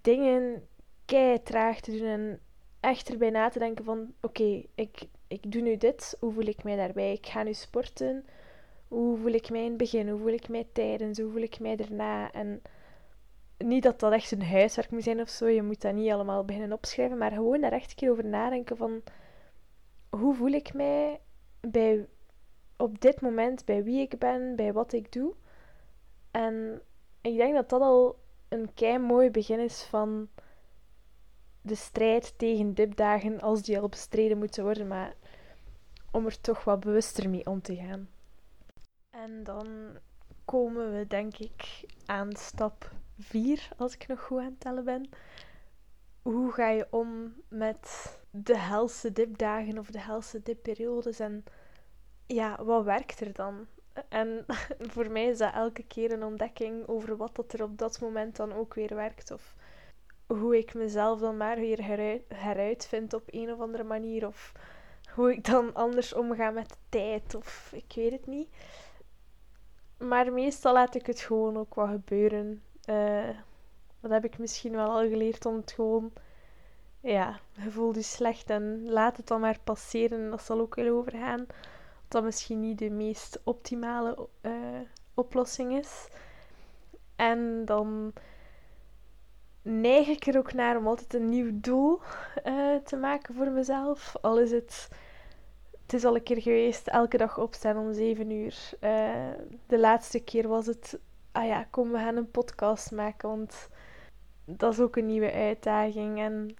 dingen 0.00 0.68
kei 1.04 1.42
traag 1.42 1.80
te 1.80 1.90
doen 1.90 2.06
en 2.06 2.40
echt 2.80 3.08
erbij 3.08 3.30
na 3.30 3.48
te 3.48 3.58
denken 3.58 3.84
van 3.84 4.14
oké, 4.20 4.64
ik, 4.74 5.08
ik 5.30 5.52
doe 5.52 5.62
nu 5.62 5.76
dit, 5.76 6.16
hoe 6.20 6.32
voel 6.32 6.46
ik 6.46 6.64
mij 6.64 6.76
daarbij? 6.76 7.12
Ik 7.12 7.26
ga 7.26 7.42
nu 7.42 7.54
sporten, 7.54 8.24
hoe 8.88 9.18
voel 9.18 9.32
ik 9.32 9.50
mij 9.50 9.60
in 9.60 9.68
het 9.68 9.76
begin, 9.76 10.08
hoe 10.08 10.20
voel 10.20 10.32
ik 10.32 10.48
mij 10.48 10.66
tijdens, 10.72 11.18
hoe 11.18 11.30
voel 11.30 11.42
ik 11.42 11.60
mij 11.60 11.76
daarna? 11.76 12.32
En 12.32 12.62
niet 13.58 13.82
dat 13.82 14.00
dat 14.00 14.12
echt 14.12 14.30
een 14.30 14.42
huiswerk 14.42 14.90
moet 14.90 15.02
zijn 15.02 15.20
of 15.20 15.28
zo, 15.28 15.46
je 15.46 15.62
moet 15.62 15.80
dat 15.80 15.94
niet 15.94 16.10
allemaal 16.10 16.44
beginnen 16.44 16.72
opschrijven, 16.72 17.18
maar 17.18 17.32
gewoon 17.32 17.60
daar 17.60 17.72
echt 17.72 17.90
een 17.90 17.96
keer 17.96 18.10
over 18.10 18.24
nadenken 18.24 18.76
van 18.76 19.02
hoe 20.10 20.34
voel 20.34 20.52
ik 20.52 20.74
mij 20.74 21.20
bij 21.60 22.06
op 22.76 23.00
dit 23.00 23.20
moment 23.20 23.64
bij 23.64 23.84
wie 23.84 24.00
ik 24.00 24.18
ben, 24.18 24.56
bij 24.56 24.72
wat 24.72 24.92
ik 24.92 25.12
doe. 25.12 25.34
En 26.30 26.82
ik 27.20 27.36
denk 27.36 27.54
dat 27.54 27.68
dat 27.68 27.80
al 27.80 28.18
een 28.48 28.74
kei 28.74 28.98
mooi 28.98 29.30
begin 29.30 29.58
is 29.58 29.82
van 29.82 30.28
de 31.62 31.74
strijd 31.74 32.38
tegen 32.38 32.74
dipdagen 32.74 33.40
als 33.40 33.62
die 33.62 33.80
al 33.80 33.88
bestreden 33.88 34.38
moeten 34.38 34.64
worden, 34.64 34.86
maar 34.86 35.14
om 36.10 36.26
er 36.26 36.40
toch 36.40 36.64
wat 36.64 36.80
bewuster 36.80 37.30
mee 37.30 37.46
om 37.46 37.62
te 37.62 37.76
gaan. 37.76 38.08
En 39.10 39.44
dan 39.44 39.68
komen 40.44 40.92
we 40.92 41.06
denk 41.06 41.38
ik 41.38 41.84
aan 42.06 42.36
stap 42.36 42.90
4, 43.18 43.68
als 43.76 43.94
ik 43.94 44.06
nog 44.06 44.22
goed 44.22 44.38
aan 44.38 44.44
het 44.44 44.60
tellen 44.60 44.84
ben. 44.84 45.08
Hoe 46.22 46.52
ga 46.52 46.68
je 46.68 46.86
om 46.90 47.34
met 47.48 48.18
de 48.30 48.56
helse 48.56 49.12
dipdagen 49.12 49.78
of 49.78 49.90
de 49.90 50.00
helse 50.00 50.42
dipperiodes 50.42 51.18
en 51.18 51.44
ja, 52.26 52.64
wat 52.64 52.84
werkt 52.84 53.20
er 53.20 53.32
dan? 53.32 53.66
En 54.08 54.44
voor 54.92 55.10
mij 55.10 55.24
is 55.24 55.38
dat 55.38 55.54
elke 55.54 55.82
keer 55.82 56.12
een 56.12 56.24
ontdekking 56.24 56.86
over 56.88 57.16
wat 57.16 57.36
dat 57.36 57.52
er 57.52 57.62
op 57.62 57.78
dat 57.78 58.00
moment 58.00 58.36
dan 58.36 58.52
ook 58.52 58.74
weer 58.74 58.94
werkt. 58.94 59.30
Of 59.30 59.54
hoe 60.26 60.58
ik 60.58 60.74
mezelf 60.74 61.20
dan 61.20 61.36
maar 61.36 61.56
weer 61.56 61.84
heruit, 61.84 62.22
heruitvind 62.28 63.12
op 63.12 63.22
een 63.26 63.52
of 63.52 63.60
andere 63.60 63.84
manier. 63.84 64.26
Of 64.26 64.52
hoe 65.14 65.32
ik 65.32 65.44
dan 65.44 65.74
anders 65.74 66.14
omga 66.14 66.50
met 66.50 66.68
de 66.68 66.76
tijd. 66.88 67.34
Of 67.34 67.70
ik 67.72 67.92
weet 67.94 68.12
het 68.12 68.26
niet. 68.26 68.48
Maar 69.98 70.32
meestal 70.32 70.72
laat 70.72 70.94
ik 70.94 71.06
het 71.06 71.20
gewoon 71.20 71.56
ook 71.56 71.74
wat 71.74 71.88
gebeuren. 71.88 72.62
Uh, 72.84 73.28
dat 74.00 74.10
heb 74.10 74.24
ik 74.24 74.38
misschien 74.38 74.72
wel 74.72 74.90
al 74.90 75.08
geleerd 75.08 75.46
om 75.46 75.56
het 75.56 75.72
gewoon... 75.72 76.12
Ja, 77.00 77.40
je 77.52 77.70
voelt 77.70 77.94
je 77.94 78.02
slecht 78.02 78.50
en 78.50 78.90
laat 78.90 79.16
het 79.16 79.26
dan 79.26 79.40
maar 79.40 79.58
passeren. 79.64 80.20
En 80.20 80.30
dat 80.30 80.42
zal 80.42 80.60
ook 80.60 80.74
wel 80.74 80.96
overgaan 80.96 81.46
dat 82.10 82.22
misschien 82.24 82.60
niet 82.60 82.78
de 82.78 82.90
meest 82.90 83.40
optimale 83.44 84.28
uh, 84.42 84.52
oplossing 85.14 85.78
is. 85.78 86.08
En 87.16 87.64
dan 87.64 88.12
neig 89.62 90.08
ik 90.08 90.26
er 90.26 90.38
ook 90.38 90.52
naar 90.52 90.76
om 90.76 90.86
altijd 90.86 91.14
een 91.14 91.28
nieuw 91.28 91.50
doel 91.52 92.00
uh, 92.46 92.76
te 92.76 92.96
maken 92.96 93.34
voor 93.34 93.50
mezelf. 93.50 94.16
Al 94.20 94.40
is 94.40 94.50
het, 94.50 94.88
het 95.82 95.92
is 95.92 96.04
al 96.04 96.14
een 96.14 96.22
keer 96.22 96.42
geweest, 96.42 96.86
elke 96.86 97.16
dag 97.16 97.38
opstaan 97.38 97.76
om 97.76 97.92
7 97.92 98.30
uur. 98.30 98.70
Uh, 98.80 99.10
de 99.66 99.78
laatste 99.78 100.20
keer 100.20 100.48
was 100.48 100.66
het, 100.66 100.98
ah 101.32 101.46
ja, 101.46 101.66
kom 101.70 101.90
we 101.90 101.98
gaan 101.98 102.16
een 102.16 102.30
podcast 102.30 102.92
maken, 102.92 103.28
want 103.28 103.68
dat 104.44 104.72
is 104.72 104.80
ook 104.80 104.96
een 104.96 105.06
nieuwe 105.06 105.32
uitdaging. 105.32 106.18
En 106.18 106.54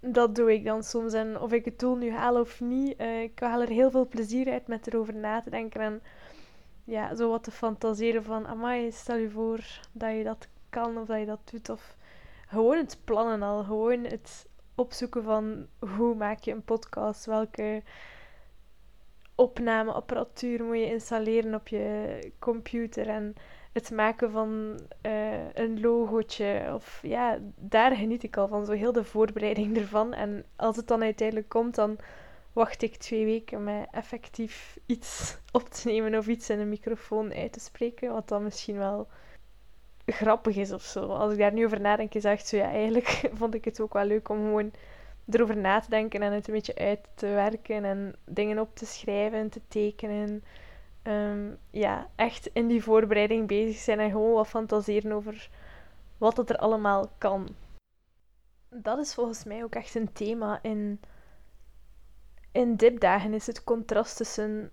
dat 0.00 0.34
doe 0.34 0.52
ik 0.52 0.64
dan 0.64 0.82
soms. 0.82 1.12
En 1.12 1.40
of 1.40 1.52
ik 1.52 1.64
het 1.64 1.78
doel 1.78 1.96
nu 1.96 2.12
haal 2.12 2.40
of 2.40 2.60
niet, 2.60 3.00
uh, 3.00 3.22
ik 3.22 3.40
haal 3.40 3.60
er 3.60 3.68
heel 3.68 3.90
veel 3.90 4.08
plezier 4.08 4.52
uit 4.52 4.66
met 4.66 4.86
erover 4.86 5.14
na 5.14 5.40
te 5.40 5.50
denken. 5.50 5.80
En 5.80 6.02
ja, 6.84 7.14
zo 7.14 7.30
wat 7.30 7.44
te 7.44 7.50
fantaseren 7.50 8.24
van, 8.24 8.46
amai, 8.46 8.92
stel 8.92 9.16
je 9.16 9.30
voor 9.30 9.64
dat 9.92 10.16
je 10.16 10.24
dat 10.24 10.48
kan 10.70 10.98
of 10.98 11.06
dat 11.06 11.18
je 11.18 11.26
dat 11.26 11.50
doet. 11.50 11.68
Of 11.68 11.96
gewoon 12.50 12.76
het 12.76 13.00
plannen 13.04 13.42
al. 13.42 13.64
Gewoon 13.64 14.04
het 14.04 14.46
opzoeken 14.74 15.22
van 15.22 15.66
hoe 15.78 16.14
maak 16.14 16.38
je 16.38 16.52
een 16.52 16.64
podcast. 16.64 17.24
Welke 17.26 17.82
opnameapparatuur 19.34 20.64
moet 20.64 20.76
je 20.76 20.86
installeren 20.86 21.54
op 21.54 21.68
je 21.68 22.32
computer. 22.38 23.08
En 23.08 23.34
het 23.72 23.90
maken 23.90 24.30
van 24.30 24.80
uh, 25.06 25.54
een 25.54 25.80
logootje. 25.80 26.70
Of 26.74 27.00
ja, 27.02 27.38
daar 27.56 27.96
geniet 27.96 28.22
ik 28.22 28.36
al 28.36 28.48
van. 28.48 28.66
Zo 28.66 28.72
heel 28.72 28.92
de 28.92 29.04
voorbereiding 29.04 29.76
ervan. 29.82 30.12
En 30.12 30.44
als 30.56 30.76
het 30.76 30.88
dan 30.88 31.02
uiteindelijk 31.02 31.48
komt, 31.48 31.74
dan 31.74 31.98
wacht 32.52 32.82
ik 32.82 32.96
twee 32.96 33.24
weken 33.24 33.64
met 33.64 33.88
effectief 33.90 34.78
iets 34.86 35.38
op 35.52 35.68
te 35.68 35.88
nemen 35.88 36.18
of 36.18 36.26
iets 36.26 36.50
in 36.50 36.58
een 36.58 36.68
microfoon 36.68 37.32
uit 37.32 37.52
te 37.52 37.60
spreken. 37.60 38.12
Wat 38.12 38.28
dan 38.28 38.42
misschien 38.42 38.76
wel 38.76 39.08
grappig 40.12 40.56
is 40.56 40.72
of 40.72 40.82
zo. 40.82 41.06
Als 41.06 41.32
ik 41.32 41.38
daar 41.38 41.52
nu 41.52 41.64
over 41.64 41.80
nadenk, 41.80 42.14
is 42.14 42.24
echt 42.24 42.46
zo 42.46 42.56
ja, 42.56 42.70
eigenlijk 42.70 43.08
vond 43.38 43.54
ik 43.54 43.64
het 43.64 43.80
ook 43.80 43.92
wel 43.92 44.04
leuk 44.04 44.28
om 44.28 44.38
gewoon 44.38 44.72
erover 45.30 45.56
na 45.56 45.80
te 45.80 45.90
denken 45.90 46.22
en 46.22 46.32
het 46.32 46.48
een 46.48 46.54
beetje 46.54 46.74
uit 46.74 47.08
te 47.14 47.26
werken 47.26 47.84
en 47.84 48.14
dingen 48.24 48.58
op 48.58 48.76
te 48.76 48.86
schrijven 48.86 49.38
en 49.38 49.48
te 49.48 49.60
tekenen. 49.68 50.44
Ehm, 51.02 51.50
ja, 51.70 52.08
echt 52.16 52.50
in 52.52 52.66
die 52.66 52.82
voorbereiding 52.82 53.46
bezig 53.46 53.80
zijn 53.80 54.00
en 54.00 54.10
gewoon 54.10 54.32
wat 54.32 54.46
fantaseren 54.46 55.12
over 55.12 55.50
wat 56.18 56.36
het 56.36 56.50
er 56.50 56.56
allemaal 56.56 57.10
kan. 57.18 57.48
Dat 58.68 58.98
is 58.98 59.14
volgens 59.14 59.44
mij 59.44 59.62
ook 59.64 59.74
echt 59.74 59.94
een 59.94 60.12
thema 60.12 60.58
in, 60.62 61.00
in 62.52 62.76
dipdagen, 62.76 63.34
is 63.34 63.46
het 63.46 63.64
contrast 63.64 64.16
tussen 64.16 64.70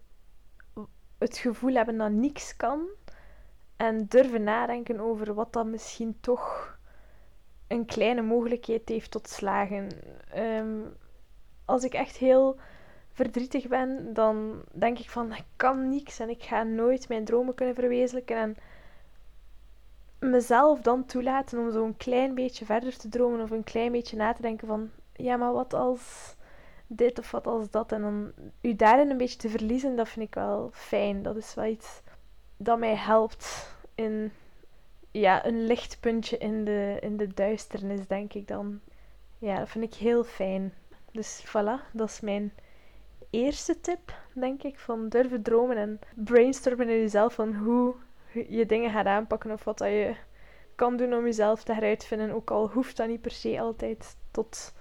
het 1.17 1.37
gevoel 1.37 1.73
hebben 1.73 1.97
dat 1.97 2.11
niks 2.11 2.55
kan 2.55 2.87
en 3.77 4.05
durven 4.05 4.43
nadenken 4.43 4.99
over 4.99 5.33
wat 5.33 5.53
dan 5.53 5.69
misschien 5.69 6.17
toch 6.19 6.77
een 7.67 7.85
kleine 7.85 8.21
mogelijkheid 8.21 8.89
heeft 8.89 9.11
tot 9.11 9.29
slagen. 9.29 9.89
Ehm, 10.31 10.79
als 11.65 11.83
ik 11.83 11.93
echt 11.93 12.17
heel 12.17 12.57
verdrietig 13.11 13.67
ben, 13.67 14.13
dan 14.13 14.61
denk 14.71 14.99
ik 14.99 15.09
van 15.09 15.33
ik 15.33 15.45
kan 15.55 15.89
niks 15.89 16.19
en 16.19 16.29
ik 16.29 16.43
ga 16.43 16.63
nooit 16.63 17.09
mijn 17.09 17.25
dromen 17.25 17.53
kunnen 17.53 17.75
verwezenlijken. 17.75 18.37
En 18.37 18.57
mezelf 20.19 20.81
dan 20.81 21.05
toelaten 21.05 21.59
om 21.59 21.71
zo'n 21.71 21.97
klein 21.97 22.35
beetje 22.35 22.65
verder 22.65 22.97
te 22.97 23.09
dromen 23.09 23.41
of 23.41 23.51
een 23.51 23.63
klein 23.63 23.91
beetje 23.91 24.17
na 24.17 24.33
te 24.33 24.41
denken 24.41 24.67
van 24.67 24.89
ja, 25.13 25.37
maar 25.37 25.53
wat 25.53 25.73
als 25.73 26.35
dit 26.87 27.19
of 27.19 27.31
wat 27.31 27.47
als 27.47 27.69
dat. 27.69 27.91
En 27.91 28.01
dan 28.01 28.31
u 28.61 28.75
daarin 28.75 29.09
een 29.09 29.17
beetje 29.17 29.37
te 29.37 29.49
verliezen, 29.49 29.95
dat 29.95 30.09
vind 30.09 30.25
ik 30.25 30.35
wel 30.35 30.69
fijn. 30.73 31.23
Dat 31.23 31.35
is 31.35 31.53
wel 31.53 31.65
iets 31.65 32.01
dat 32.57 32.79
mij 32.79 32.95
helpt 32.95 33.75
in 33.95 34.31
ja, 35.11 35.45
een 35.45 35.65
lichtpuntje 35.65 36.37
in 36.37 36.65
de, 36.65 36.97
in 36.99 37.17
de 37.17 37.33
duisternis, 37.33 38.07
denk 38.07 38.33
ik 38.33 38.47
dan. 38.47 38.79
Ja, 39.37 39.59
dat 39.59 39.69
vind 39.69 39.83
ik 39.83 39.93
heel 39.93 40.23
fijn. 40.23 40.73
Dus 41.11 41.45
voilà, 41.47 41.91
dat 41.93 42.09
is 42.09 42.19
mijn 42.19 42.53
eerste 43.29 43.79
tip, 43.79 44.13
denk 44.33 44.63
ik, 44.63 44.79
van 44.79 45.09
durven 45.09 45.41
dromen 45.41 45.77
en 45.77 45.99
brainstormen 46.15 46.89
in 46.89 46.99
jezelf 46.99 47.33
van 47.33 47.55
hoe 47.55 47.95
je 48.47 48.65
dingen 48.65 48.91
gaat 48.91 49.05
aanpakken 49.05 49.51
of 49.51 49.63
wat 49.63 49.77
dat 49.77 49.87
je 49.87 50.15
kan 50.75 50.97
doen 50.97 51.13
om 51.13 51.23
jezelf 51.23 51.63
te 51.63 51.73
heruitvinden. 51.73 52.31
Ook 52.31 52.51
al 52.51 52.69
hoeft 52.69 52.97
dat 52.97 53.07
niet 53.07 53.21
per 53.21 53.31
se 53.31 53.59
altijd 53.59 54.17
tot 54.31 54.73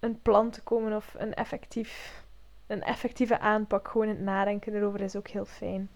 een 0.00 0.22
plan 0.22 0.50
te 0.50 0.62
komen 0.62 0.96
of 0.96 1.14
een, 1.18 1.34
effectief, 1.34 2.24
een 2.66 2.82
effectieve 2.82 3.38
aanpak. 3.38 3.88
Gewoon 3.88 4.08
het 4.08 4.20
nadenken 4.20 4.74
erover 4.74 5.00
is 5.00 5.16
ook 5.16 5.28
heel 5.28 5.44
fijn. 5.44 5.90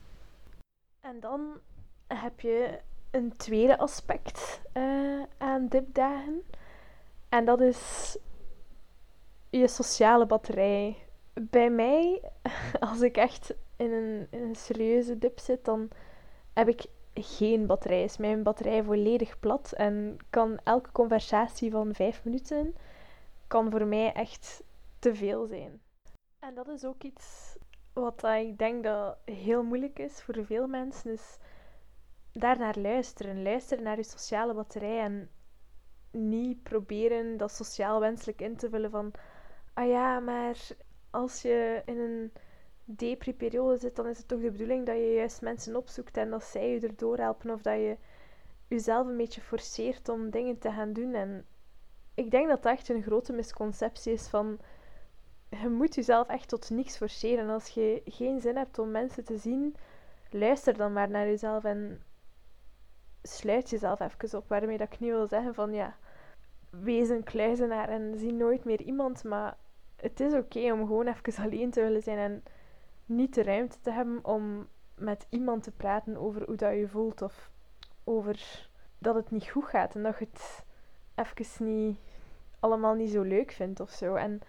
En 1.05 1.21
dan 1.21 1.61
heb 2.07 2.41
je 2.41 2.81
een 3.11 3.37
tweede 3.37 3.79
aspect 3.79 4.61
uh, 4.75 5.23
aan 5.39 5.67
dipdagen. 5.67 6.43
En 7.29 7.45
dat 7.45 7.61
is 7.61 8.17
je 9.51 9.69
sociale 9.69 10.27
batterij 10.27 10.97
bij 11.35 11.71
mij, 11.71 12.23
als 12.91 13.01
ik 13.01 13.17
echt 13.17 13.55
in 13.77 13.93
een, 13.93 14.27
in 14.31 14.43
een 14.43 14.55
serieuze 14.55 15.19
dip 15.19 15.39
zit, 15.39 15.65
dan 15.65 15.89
heb 16.53 16.69
ik 16.69 16.87
geen 17.15 17.67
batterij. 17.67 18.05
Is 18.05 18.17
mijn 18.17 18.43
batterij 18.43 18.83
volledig 18.83 19.41
plat 19.41 19.73
en 19.73 20.17
kan 20.31 20.59
elke 20.63 20.93
conversatie 20.93 21.71
van 21.71 21.95
vijf 21.95 22.25
minuten 22.25 22.75
kan 23.47 23.71
voor 23.71 23.87
mij 23.87 24.13
echt 24.13 24.63
te 24.99 25.15
veel 25.15 25.47
zijn. 25.47 25.81
En 26.39 26.55
dat 26.55 26.69
is 26.69 26.85
ook 26.85 27.03
iets 27.03 27.57
wat 27.95 28.25
ik 28.25 28.59
denk 28.59 28.85
dat 28.85 29.17
heel 29.25 29.63
moeilijk 29.63 29.99
is 29.99 30.23
voor 30.23 30.45
veel 30.45 30.67
mensen, 30.67 31.13
is 31.13 31.39
daarnaar 32.33 32.79
luisteren. 32.79 33.43
Luisteren 33.43 33.85
naar 33.85 33.97
je 33.97 34.03
sociale 34.03 34.55
batterij 34.55 34.99
en 34.99 35.31
niet 36.11 36.63
proberen 36.63 37.37
dat 37.37 37.53
sociaal 37.53 38.01
wenselijk 38.01 38.41
in 38.41 38.57
te 38.57 38.69
vullen 38.69 38.91
van 38.91 39.13
ah 39.75 39.89
ja, 39.89 40.21
maar 40.21 40.57
als 41.11 41.43
je 41.43 41.83
in 41.85 41.99
een 41.99 42.33
depri-periode 42.85 43.79
zit, 43.79 43.97
dan 43.97 44.07
is 44.07 44.19
het 44.19 44.29
toch 44.29 44.41
de 44.41 44.51
bedoeling 44.51 44.87
dat 44.87 44.97
je 44.97 45.13
juist 45.13 45.41
mensen 45.41 45.77
opzoekt 45.77 46.17
en 46.17 46.31
dat 46.31 46.45
zij 46.45 46.71
je 46.71 46.81
erdoor 46.81 47.19
helpen 47.19 47.51
of 47.51 47.63
dat 47.63 47.75
je 47.75 47.97
jezelf 48.69 49.07
een 49.07 49.17
beetje 49.17 49.41
forceert 49.41 50.09
om 50.09 50.31
dingen 50.31 50.59
te 50.59 50.71
gaan 50.71 50.93
doen. 50.93 51.15
En 51.15 51.47
ik 52.15 52.31
denk 52.31 52.49
dat 52.49 52.63
dat 52.63 52.73
echt 52.73 52.89
een 52.89 53.03
grote 53.03 53.33
misconceptie 53.33 54.13
is 54.13 54.29
van 54.29 54.59
je 55.63 55.69
moet 55.69 55.95
jezelf 55.95 56.29
echt 56.29 56.49
tot 56.49 56.71
niks 56.71 56.97
forceren. 56.97 57.49
Als 57.49 57.69
je 57.69 58.03
geen 58.05 58.41
zin 58.41 58.57
hebt 58.57 58.79
om 58.79 58.91
mensen 58.91 59.25
te 59.25 59.37
zien, 59.37 59.77
luister 60.31 60.77
dan 60.77 60.93
maar 60.93 61.11
naar 61.11 61.27
jezelf 61.27 61.65
en 61.65 62.03
sluit 63.23 63.71
jezelf 63.71 64.01
even 64.01 64.39
op. 64.39 64.49
Waarmee 64.49 64.79
dat 64.79 64.93
ik 64.93 65.01
niet 65.01 65.11
wil 65.11 65.27
zeggen 65.27 65.55
van 65.55 65.73
ja, 65.73 65.97
wees 66.71 67.09
een 67.09 67.25
kluizenaar 67.25 67.89
en 67.89 68.19
zie 68.19 68.33
nooit 68.33 68.65
meer 68.65 68.81
iemand, 68.81 69.25
maar 69.25 69.57
het 69.97 70.21
is 70.21 70.33
oké 70.33 70.73
om 70.73 70.87
gewoon 70.87 71.07
even 71.07 71.45
alleen 71.45 71.71
te 71.71 71.81
willen 71.81 72.03
zijn 72.03 72.19
en 72.19 72.43
niet 73.07 73.35
de 73.35 73.43
ruimte 73.43 73.81
te 73.81 73.91
hebben 73.91 74.25
om 74.25 74.69
met 74.97 75.27
iemand 75.29 75.63
te 75.63 75.71
praten 75.71 76.17
over 76.17 76.43
hoe 76.47 76.57
dat 76.57 76.75
je 76.75 76.89
voelt 76.89 77.23
of 77.23 77.51
over 78.05 78.69
dat 78.99 79.15
het 79.15 79.31
niet 79.31 79.49
goed 79.49 79.65
gaat 79.65 79.95
en 79.95 80.03
dat 80.03 80.19
je 80.19 80.27
het 80.33 80.65
even 81.15 81.65
niet 81.65 81.99
allemaal 82.61 82.95
niet 82.95 83.11
zo 83.11 83.23
leuk 83.23 83.53
vindt 83.53 83.81
of 83.81 83.91
zo. 83.91 84.15
En 84.15 84.41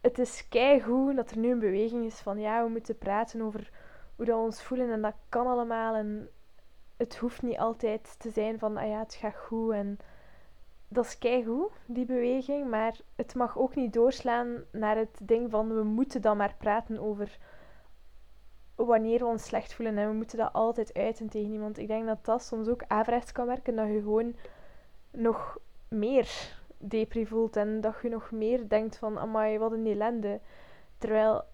het 0.00 0.18
is 0.18 0.48
keigoed 0.48 1.16
dat 1.16 1.30
er 1.30 1.38
nu 1.38 1.50
een 1.50 1.58
beweging 1.58 2.04
is 2.04 2.18
van 2.20 2.38
ja, 2.38 2.64
we 2.64 2.70
moeten 2.70 2.98
praten 2.98 3.42
over 3.42 3.70
hoe 4.16 4.24
dat 4.24 4.36
we 4.36 4.42
ons 4.42 4.62
voelen 4.62 4.90
en 4.90 5.02
dat 5.02 5.14
kan 5.28 5.46
allemaal 5.46 5.94
en 5.94 6.28
het 6.96 7.16
hoeft 7.16 7.42
niet 7.42 7.58
altijd 7.58 8.14
te 8.18 8.30
zijn 8.30 8.58
van 8.58 8.76
ah 8.76 8.88
ja, 8.88 8.98
het 8.98 9.14
gaat 9.14 9.36
goed 9.36 9.72
en 9.72 9.98
dat 10.88 11.04
is 11.04 11.18
keigoed, 11.18 11.70
die 11.86 12.04
beweging, 12.04 12.70
maar 12.70 13.00
het 13.16 13.34
mag 13.34 13.58
ook 13.58 13.74
niet 13.74 13.92
doorslaan 13.92 14.64
naar 14.72 14.96
het 14.96 15.18
ding 15.22 15.50
van 15.50 15.74
we 15.74 15.82
moeten 15.82 16.22
dan 16.22 16.36
maar 16.36 16.54
praten 16.58 16.98
over 16.98 17.38
wanneer 18.74 19.18
we 19.18 19.24
ons 19.24 19.44
slecht 19.44 19.74
voelen 19.74 19.98
en 19.98 20.08
we 20.08 20.14
moeten 20.14 20.38
dat 20.38 20.52
altijd 20.52 20.94
uiten 20.94 21.28
tegen 21.28 21.52
iemand. 21.52 21.78
Ik 21.78 21.86
denk 21.86 22.06
dat 22.06 22.24
dat 22.24 22.42
soms 22.42 22.68
ook 22.68 22.82
averechts 22.86 23.32
kan 23.32 23.46
werken, 23.46 23.76
dat 23.76 23.86
je 23.86 24.00
gewoon 24.00 24.34
nog 25.10 25.58
meer 25.88 26.58
depri 26.80 27.26
voelt 27.26 27.56
en 27.56 27.80
dat 27.80 27.94
je 28.02 28.08
nog 28.08 28.30
meer 28.30 28.68
denkt 28.68 28.96
van, 28.96 29.18
amai, 29.18 29.58
wat 29.58 29.72
een 29.72 29.86
ellende. 29.86 30.40
Terwijl 30.98 31.44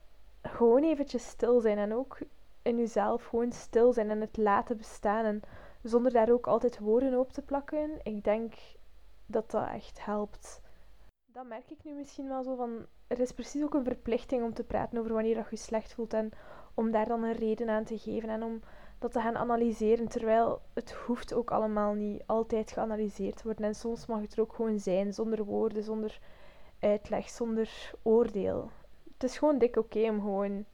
gewoon 0.43 0.83
eventjes 0.83 1.29
stil 1.29 1.61
zijn 1.61 1.79
en 1.79 1.95
ook 1.95 2.19
in 2.63 2.77
jezelf 2.77 3.25
gewoon 3.25 3.53
stil 3.53 3.93
zijn 3.93 4.11
en 4.11 4.21
het 4.21 4.37
laten 4.37 4.77
bestaan 4.77 5.25
en 5.25 5.41
zonder 5.83 6.13
daar 6.13 6.31
ook 6.31 6.47
altijd 6.47 6.79
woorden 6.79 7.19
op 7.19 7.33
te 7.33 7.43
plakken. 7.43 7.91
Ik 8.03 8.25
denk 8.25 8.55
dat 9.27 9.51
dat 9.51 9.69
echt 9.69 10.05
helpt. 10.05 10.61
Dat 11.27 11.47
merk 11.47 11.71
ik 11.71 11.85
nu 11.85 11.93
misschien 11.93 12.29
wel 12.29 12.43
zo 12.43 12.55
van, 12.55 12.87
er 13.07 13.21
is 13.21 13.33
precies 13.33 13.63
ook 13.63 13.75
een 13.75 13.85
verplichting 13.85 14.43
om 14.43 14.55
te 14.55 14.65
praten 14.65 14.99
over 14.99 15.13
wanneer 15.13 15.35
dat 15.35 15.45
je 15.45 15.51
je 15.51 15.57
slecht 15.57 15.95
voelt 15.95 16.13
en 16.13 16.31
om 16.75 16.91
daar 16.91 17.07
dan 17.07 17.23
een 17.23 17.33
reden 17.33 17.69
aan 17.69 17.85
te 17.85 17.99
geven 17.99 18.29
en 18.29 18.43
om 18.43 18.61
dat 18.99 19.13
te 19.13 19.21
gaan 19.21 19.37
analyseren, 19.37 20.09
terwijl 20.09 20.61
het 20.73 20.93
hoeft 20.93 21.35
ook 21.35 21.51
allemaal 21.51 21.93
niet 21.95 22.23
altijd 22.27 22.73
geanalyseerd 22.73 23.43
worden. 23.43 23.65
En 23.65 23.75
soms 23.75 24.07
mag 24.07 24.21
het 24.21 24.33
er 24.33 24.41
ook 24.41 24.55
gewoon 24.55 24.79
zijn, 24.79 25.15
zonder 25.15 25.45
woorden, 25.45 25.83
zonder 25.83 26.19
uitleg, 26.81 27.29
zonder 27.29 27.93
oordeel. 28.03 28.71
Het 29.13 29.23
is 29.23 29.39
gewoon 29.39 29.59
dik 29.59 29.77
oké 29.77 30.09
om 30.09 30.21
gewoon 30.21 30.65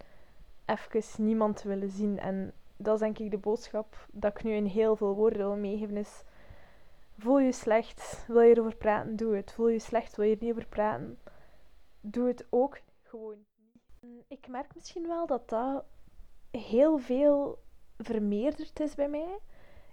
even 0.66 1.24
niemand 1.24 1.56
te 1.56 1.68
willen 1.68 1.90
zien. 1.90 2.18
En 2.18 2.52
dat 2.76 2.94
is 2.94 3.00
denk 3.00 3.18
ik 3.18 3.30
de 3.30 3.38
boodschap 3.38 4.06
dat 4.12 4.36
ik 4.36 4.44
nu 4.44 4.52
in 4.52 4.64
heel 4.64 4.96
veel 4.96 5.14
woorden 5.14 5.38
wil 5.38 5.56
meegeven 5.56 5.96
is... 5.96 6.22
Voel 7.18 7.38
je 7.38 7.52
slecht, 7.52 8.24
wil 8.26 8.40
je 8.40 8.50
erover 8.54 8.76
praten, 8.76 9.16
doe 9.16 9.36
het. 9.36 9.52
Voel 9.52 9.68
je 9.68 9.78
slecht, 9.78 10.16
wil 10.16 10.26
je 10.26 10.34
er 10.34 10.42
niet 10.42 10.50
over 10.50 10.66
praten, 10.66 11.18
doe 12.00 12.26
het 12.28 12.46
ook 12.50 12.80
gewoon. 13.02 13.44
Ik 14.28 14.48
merk 14.48 14.74
misschien 14.74 15.06
wel 15.06 15.26
dat 15.26 15.48
dat 15.48 15.84
heel 16.50 16.98
veel 16.98 17.61
vermeerderd 18.04 18.80
is 18.80 18.94
bij 18.94 19.08
mij, 19.08 19.38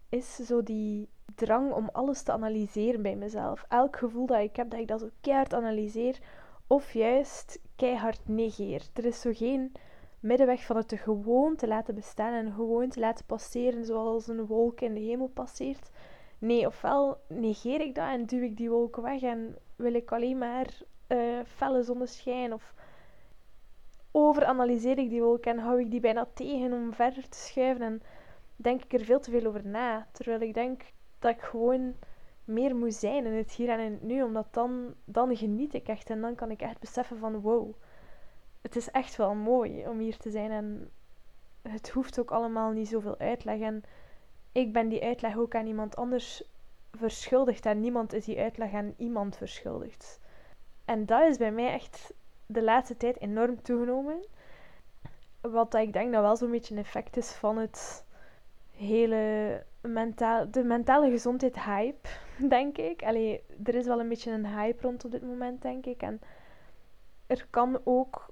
is 0.10 0.36
zo 0.36 0.64
die 0.64 1.10
drang 1.36 1.72
om 1.74 1.90
alles 1.92 2.22
te 2.22 2.32
analyseren 2.32 3.02
bij 3.02 3.16
mezelf. 3.16 3.66
Elk 3.68 3.98
gevoel 3.98 4.26
dat 4.26 4.40
ik 4.40 4.56
heb, 4.56 4.70
dat 4.70 4.80
ik 4.80 4.88
dat 4.88 5.00
zo 5.00 5.10
keihard 5.22 5.54
analyseer, 5.54 6.20
of 6.68 6.94
juist 6.94 7.60
keihard 7.76 8.22
negeer. 8.28 8.82
Er 8.94 9.06
is 9.06 9.22
zo 9.22 9.32
geen 9.34 9.72
middenweg 10.20 10.66
van 10.66 10.76
het 10.76 10.94
gewoon 10.96 11.56
te 11.56 11.68
laten 11.68 11.96
bestaan 11.96 12.34
en 12.34 12.54
gewoon 12.54 12.90
te 12.90 13.00
laten 13.00 13.26
passeren 13.26 13.86
zoals 13.86 14.28
een 14.28 14.46
wolk 14.46 14.82
in 14.82 14.94
de 14.94 15.00
hemel 15.00 15.28
passeert. 15.28 15.92
Nee, 16.40 16.68
ofwel 16.68 17.18
negeer 17.28 17.82
ik 17.82 17.96
dat 17.96 18.08
en 18.08 18.26
duw 18.26 18.42
ik 18.42 18.58
die 18.58 18.70
wolk 18.70 18.96
weg 18.96 19.22
en 19.22 19.56
wil 19.76 19.94
ik 19.94 20.12
alleen 20.12 20.38
maar 20.38 20.82
uh, 21.08 21.40
felle 21.46 21.84
zonneschijn 21.84 22.54
of 22.54 22.74
overanalyseer 24.28 24.98
ik 24.98 25.10
die 25.10 25.22
wolk 25.22 25.46
en 25.46 25.60
hou 25.60 25.80
ik 25.80 25.92
die 25.92 26.00
bijna 26.00 26.28
tegen 26.34 26.74
om 26.74 26.94
verder 26.94 27.30
te 27.30 27.38
schuiven 27.38 27.86
en 27.86 28.02
denk 28.56 28.84
ik 28.84 28.94
er 28.94 29.06
veel 29.06 29.20
te 29.20 29.32
veel 29.32 29.46
over 29.46 29.68
na. 29.68 30.08
Terwijl 30.12 30.42
ik 30.42 30.54
denk 30.54 30.82
dat 31.20 31.32
ik 31.32 31.42
gewoon 31.42 31.94
meer 32.44 32.76
moet 32.76 32.94
zijn 32.94 33.26
in 33.26 33.34
het 33.34 33.52
hier 33.52 33.70
en 33.70 33.80
in 33.80 33.92
het 33.92 34.02
nu, 34.02 34.24
omdat 34.24 34.54
dan, 34.54 34.94
dan 35.06 35.38
geniet 35.38 35.74
ik 35.74 35.88
echt 35.88 36.10
en 36.10 36.22
dan 36.22 36.36
kan 36.36 36.52
ik 36.52 36.62
echt 36.62 36.80
beseffen 36.80 37.18
van 37.18 37.42
wow, 37.42 37.74
het 38.62 38.76
is 38.76 38.92
echt 38.92 39.16
wel 39.16 39.36
mooi 39.36 39.88
om 39.88 40.00
hier 40.00 40.18
te 40.18 40.30
zijn 40.30 40.52
en 40.52 40.90
het 41.62 41.90
hoeft 41.90 42.20
ook 42.20 42.32
allemaal 42.32 42.72
niet 42.72 42.88
zoveel 42.88 43.18
uitleg 43.18 43.60
en 43.60 43.84
ik 44.52 44.74
ben 44.74 44.90
die 44.90 45.04
uitleg 45.04 45.38
ook 45.38 45.56
aan 45.56 45.68
iemand 45.68 45.96
anders 45.96 46.44
verschuldigd 46.92 47.66
en 47.66 47.80
niemand 47.80 48.14
is 48.14 48.26
die 48.26 48.40
uitleg 48.40 48.74
aan 48.74 48.94
iemand 48.98 49.38
verschuldigd. 49.38 50.20
En 50.86 51.06
dat 51.06 51.30
is 51.30 51.38
bij 51.38 51.52
mij 51.52 51.74
echt 51.74 52.14
de 52.52 52.64
laatste 52.64 52.98
tijd 52.98 53.20
enorm 53.20 53.62
toegenomen. 53.62 54.26
Wat 55.42 55.74
ik 55.74 55.94
denk 55.94 56.14
dat 56.14 56.22
wel 56.22 56.36
zo'n 56.36 56.52
beetje 56.52 56.74
een 56.74 56.80
effect 56.80 57.18
is 57.18 57.32
van 57.32 57.58
het 57.58 58.06
hele 58.72 59.64
mentaal, 59.82 60.52
de 60.52 60.64
mentale 60.64 61.10
gezondheid 61.10 61.64
hype, 61.64 62.10
denk 62.56 62.78
ik. 62.78 63.04
Allee, 63.04 63.44
er 63.64 63.76
is 63.76 63.86
wel 63.86 64.00
een 64.00 64.10
beetje 64.10 64.32
een 64.32 64.48
hype 64.48 64.82
rond 64.82 65.06
op 65.06 65.12
dit 65.12 65.22
moment, 65.22 65.62
denk 65.62 65.86
ik. 65.86 66.02
En 66.02 66.22
er 67.28 67.48
kan 67.50 67.82
ook, 67.84 68.26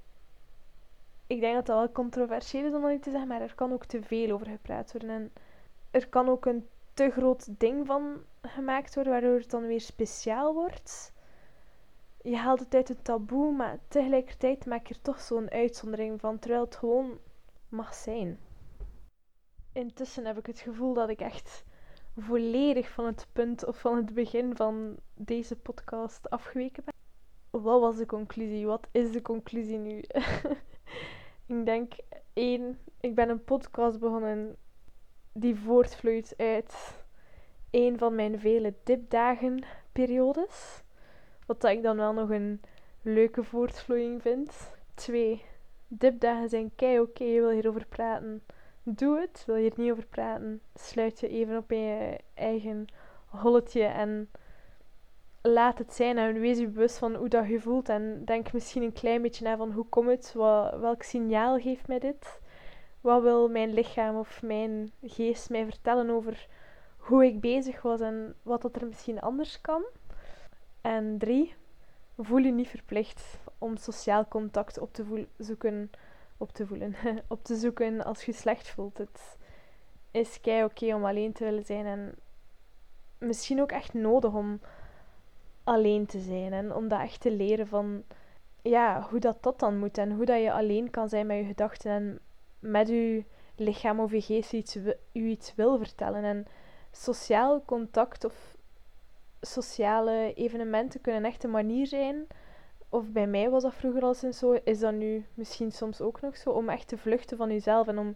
ik 1.27 1.39
denk 1.39 1.55
dat 1.55 1.65
dat 1.65 1.77
wel 1.77 1.91
controversieel 1.91 2.65
is 2.65 2.73
om 2.73 2.81
dat 2.81 2.91
niet 2.91 3.03
te 3.03 3.11
zeggen, 3.11 3.29
maar 3.29 3.41
er 3.41 3.55
kan 3.55 3.73
ook 3.73 3.85
te 3.85 4.03
veel 4.03 4.31
over 4.31 4.47
gepraat 4.47 4.91
worden. 4.91 5.09
En 5.09 5.31
er 5.91 6.07
kan 6.07 6.29
ook 6.29 6.45
een 6.45 6.67
te 6.93 7.09
groot 7.09 7.59
ding 7.59 7.87
van 7.87 8.23
gemaakt 8.41 8.95
worden, 8.95 9.13
waardoor 9.13 9.39
het 9.39 9.49
dan 9.49 9.67
weer 9.67 9.81
speciaal 9.81 10.53
wordt 10.53 11.15
je 12.29 12.35
haalt 12.35 12.59
het 12.59 12.73
uit 12.73 12.87
het 12.87 13.03
taboe, 13.03 13.51
maar 13.51 13.79
tegelijkertijd 13.87 14.65
maak 14.65 14.87
je 14.87 14.93
er 14.93 15.01
toch 15.01 15.21
zo'n 15.21 15.49
uitzondering 15.49 16.19
van, 16.19 16.39
terwijl 16.39 16.63
het 16.63 16.75
gewoon 16.75 17.19
mag 17.69 17.93
zijn. 17.93 18.39
Intussen 19.71 20.25
heb 20.25 20.37
ik 20.37 20.45
het 20.45 20.59
gevoel 20.59 20.93
dat 20.93 21.09
ik 21.09 21.19
echt 21.19 21.63
volledig 22.17 22.89
van 22.89 23.05
het 23.05 23.27
punt 23.33 23.65
of 23.65 23.79
van 23.79 23.95
het 23.95 24.13
begin 24.13 24.55
van 24.55 24.97
deze 25.13 25.55
podcast 25.55 26.29
afgeweken 26.29 26.83
ben. 26.83 26.93
Wat 27.61 27.81
was 27.81 27.97
de 27.97 28.05
conclusie? 28.05 28.65
Wat 28.65 28.87
is 28.91 29.11
de 29.11 29.21
conclusie 29.21 29.77
nu? 29.77 30.03
ik 31.55 31.65
denk 31.65 31.93
één, 32.33 32.79
ik 32.99 33.15
ben 33.15 33.29
een 33.29 33.43
podcast 33.43 33.99
begonnen 33.99 34.55
die 35.31 35.55
voortvloeit 35.55 36.33
uit 36.37 37.03
een 37.71 37.97
van 37.97 38.15
mijn 38.15 38.39
vele 38.39 38.73
dipdagen 38.83 39.63
periodes. 39.91 40.85
Wat 41.47 41.63
ik 41.63 41.83
dan 41.83 41.97
wel 41.97 42.13
nog 42.13 42.29
een 42.29 42.61
leuke 43.01 43.43
voortvloeiing 43.43 44.21
vind. 44.21 44.71
Twee, 44.93 45.43
dipdagen 45.87 46.49
zijn 46.49 46.71
kei 46.75 46.99
oké, 46.99 47.23
je 47.23 47.39
wil 47.39 47.49
hierover 47.49 47.85
praten. 47.85 48.43
Doe 48.83 49.19
het. 49.19 49.43
Wil 49.45 49.55
je 49.55 49.69
er 49.69 49.79
niet 49.79 49.91
over 49.91 50.05
praten, 50.05 50.61
sluit 50.75 51.19
je 51.19 51.27
even 51.27 51.57
op 51.57 51.71
in 51.71 51.79
je 51.79 52.17
eigen 52.33 52.87
holletje 53.25 53.83
en 53.83 54.29
laat 55.41 55.77
het 55.77 55.93
zijn 55.93 56.17
en 56.17 56.39
wees 56.39 56.57
je 56.57 56.67
bewust 56.67 56.97
van 56.97 57.15
hoe 57.15 57.29
dat 57.29 57.47
je 57.47 57.59
voelt 57.59 57.89
en 57.89 58.25
denk 58.25 58.53
misschien 58.53 58.83
een 58.83 58.93
klein 58.93 59.21
beetje 59.21 59.43
na 59.43 59.57
van 59.57 59.71
hoe 59.71 59.85
komt 59.85 60.09
het, 60.09 60.33
wat, 60.33 60.79
welk 60.79 61.03
signaal 61.03 61.59
geeft 61.59 61.87
mij 61.87 61.99
dit, 61.99 62.39
wat 63.01 63.21
wil 63.21 63.49
mijn 63.49 63.73
lichaam 63.73 64.15
of 64.15 64.41
mijn 64.41 64.91
geest 65.01 65.49
mij 65.49 65.65
vertellen 65.65 66.09
over 66.09 66.47
hoe 66.97 67.25
ik 67.25 67.39
bezig 67.39 67.81
was 67.81 67.99
en 68.01 68.35
wat 68.41 68.61
dat 68.61 68.75
er 68.75 68.87
misschien 68.87 69.19
anders 69.19 69.61
kan. 69.61 69.83
En 70.87 71.17
drie, 71.17 71.53
voel 72.17 72.37
je 72.37 72.51
niet 72.51 72.67
verplicht 72.67 73.39
om 73.57 73.77
sociaal 73.77 74.27
contact 74.27 74.79
op 74.79 74.93
te 74.93 75.27
zoeken, 75.37 75.91
op 76.37 76.51
te 76.51 76.67
voelen, 76.67 76.95
op 77.27 77.43
te 77.43 77.55
zoeken 77.55 78.03
als 78.03 78.23
je 78.23 78.33
slecht 78.33 78.69
voelt. 78.69 78.97
Het 78.97 79.37
is 80.11 80.41
kei 80.41 80.63
oké 80.63 80.95
om 80.95 81.05
alleen 81.05 81.33
te 81.33 81.43
willen 81.43 81.65
zijn 81.65 81.85
en 81.85 82.15
misschien 83.17 83.61
ook 83.61 83.71
echt 83.71 83.93
nodig 83.93 84.33
om 84.33 84.59
alleen 85.63 86.05
te 86.05 86.19
zijn 86.19 86.53
en 86.53 86.73
om 86.73 86.87
dat 86.87 87.01
echt 87.01 87.21
te 87.21 87.31
leren 87.31 87.67
van 87.67 88.03
ja, 88.61 89.07
hoe 89.09 89.19
dat, 89.19 89.43
dat 89.43 89.59
dan 89.59 89.79
moet 89.79 89.97
en 89.97 90.11
hoe 90.11 90.25
dat 90.25 90.41
je 90.41 90.53
alleen 90.53 90.89
kan 90.89 91.09
zijn 91.09 91.27
met 91.27 91.37
je 91.37 91.45
gedachten 91.45 91.91
en 91.91 92.19
met 92.59 92.87
je 92.87 93.23
lichaam 93.55 93.99
of 93.99 94.11
je 94.11 94.21
geest 94.21 94.53
iets, 94.53 94.75
u 94.75 94.93
iets 95.11 95.55
wil 95.55 95.77
vertellen. 95.77 96.23
En 96.23 96.45
sociaal 96.91 97.63
contact 97.65 98.25
of 98.25 98.56
sociale 99.41 100.33
evenementen 100.33 101.01
kunnen 101.01 101.25
echt 101.25 101.43
een 101.43 101.51
manier 101.51 101.87
zijn. 101.87 102.27
Of 102.89 103.09
bij 103.09 103.27
mij 103.27 103.49
was 103.49 103.63
dat 103.63 103.73
vroeger 103.73 104.03
al 104.03 104.13
sinds 104.13 104.37
zo, 104.37 104.51
is 104.63 104.79
dat 104.79 104.93
nu 104.93 105.25
misschien 105.33 105.71
soms 105.71 106.01
ook 106.01 106.21
nog 106.21 106.37
zo, 106.37 106.49
om 106.49 106.69
echt 106.69 106.87
te 106.87 106.97
vluchten 106.97 107.37
van 107.37 107.49
jezelf 107.49 107.87
en 107.87 107.97
om 107.97 108.15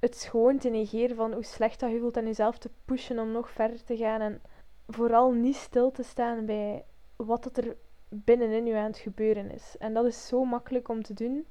het 0.00 0.26
gewoon 0.30 0.58
te 0.58 0.68
negeren 0.68 1.16
van 1.16 1.32
hoe 1.32 1.44
slecht 1.44 1.80
dat 1.80 1.90
je 1.90 1.98
voelt 1.98 2.16
en 2.16 2.24
jezelf 2.24 2.58
te 2.58 2.70
pushen 2.84 3.18
om 3.18 3.32
nog 3.32 3.50
verder 3.50 3.84
te 3.84 3.96
gaan. 3.96 4.20
En 4.20 4.42
vooral 4.88 5.32
niet 5.32 5.56
stil 5.56 5.90
te 5.90 6.02
staan 6.02 6.46
bij 6.46 6.84
wat 7.16 7.42
dat 7.42 7.56
er 7.56 7.76
binnenin 8.08 8.66
je 8.66 8.76
aan 8.76 8.84
het 8.84 8.98
gebeuren 8.98 9.50
is. 9.50 9.76
En 9.78 9.94
dat 9.94 10.04
is 10.04 10.26
zo 10.26 10.44
makkelijk 10.44 10.88
om 10.88 11.02
te 11.02 11.14
doen, 11.14 11.46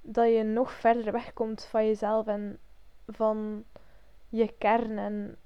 dat 0.00 0.28
je 0.28 0.42
nog 0.42 0.72
verder 0.72 1.12
wegkomt 1.12 1.64
van 1.64 1.86
jezelf 1.86 2.26
en 2.26 2.58
van 3.06 3.64
je 4.28 4.54
kern 4.58 4.98
en 4.98 5.36